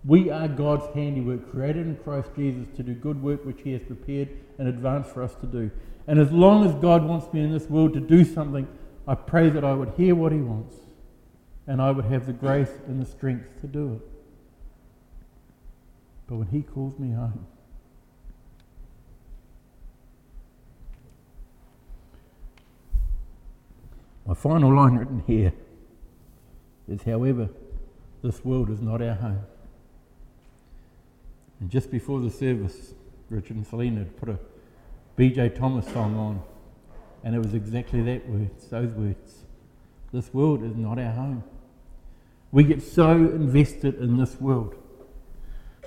we 0.04 0.30
are 0.30 0.48
God's 0.48 0.94
handiwork, 0.96 1.52
created 1.52 1.86
in 1.86 1.96
Christ 1.98 2.30
Jesus 2.36 2.68
to 2.76 2.84
do 2.84 2.94
good 2.94 3.22
work 3.22 3.46
which 3.46 3.62
He 3.62 3.74
has 3.74 3.82
prepared 3.84 4.30
in 4.58 4.68
advance 4.68 5.08
for 5.08 5.22
us 5.22 5.36
to 5.36 5.46
do. 5.46 5.70
And 6.08 6.20
as 6.20 6.32
long 6.32 6.66
as 6.66 6.74
God 6.76 7.04
wants 7.04 7.32
me 7.34 7.42
in 7.42 7.52
this 7.52 7.70
world 7.70 7.94
to 7.94 8.00
do 8.00 8.24
something, 8.24 8.68
I 9.08 9.16
pray 9.16 9.50
that 9.50 9.64
I 9.64 9.74
would 9.74 9.94
hear 9.98 10.16
what 10.16 10.32
He 10.32 10.40
wants 10.40 10.76
and 11.68 11.82
I 11.82 11.92
would 11.92 12.06
have 12.06 12.26
the 12.26 12.34
grace 12.34 12.72
and 12.88 13.02
the 13.02 13.06
strength 13.06 13.62
to 13.62 13.68
do 13.68 13.94
it. 13.94 14.12
But 16.28 16.38
when 16.38 16.48
He 16.48 16.62
calls 16.64 16.98
me 16.98 17.12
home, 17.12 17.46
My 24.32 24.36
final 24.36 24.74
line 24.74 24.96
written 24.96 25.24
here 25.28 25.52
is, 26.88 27.04
however, 27.04 27.50
this 28.24 28.46
world 28.46 28.70
is 28.70 28.82
not 28.82 29.02
our 29.02 29.16
home. 29.16 29.44
And 31.62 31.70
just 31.70 31.92
before 31.92 32.20
the 32.20 32.32
service, 32.32 32.94
Richard 33.30 33.56
and 33.56 33.66
Selena 33.66 34.00
had 34.00 34.18
put 34.18 34.30
a 34.30 34.40
BJ 35.18 35.56
Thomas 35.56 35.86
song 35.94 36.18
on, 36.18 36.42
and 37.24 37.36
it 37.36 37.40
was 37.40 37.54
exactly 37.54 38.02
that 38.02 38.28
words, 38.28 38.68
those 38.68 38.92
words. 38.92 39.46
This 40.12 40.34
world 40.34 40.64
is 40.64 40.76
not 40.76 40.98
our 40.98 41.12
home. 41.12 41.44
We 42.52 42.64
get 42.64 42.82
so 42.82 43.12
invested 43.12 43.96
in 44.02 44.18
this 44.18 44.42
world 44.42 44.76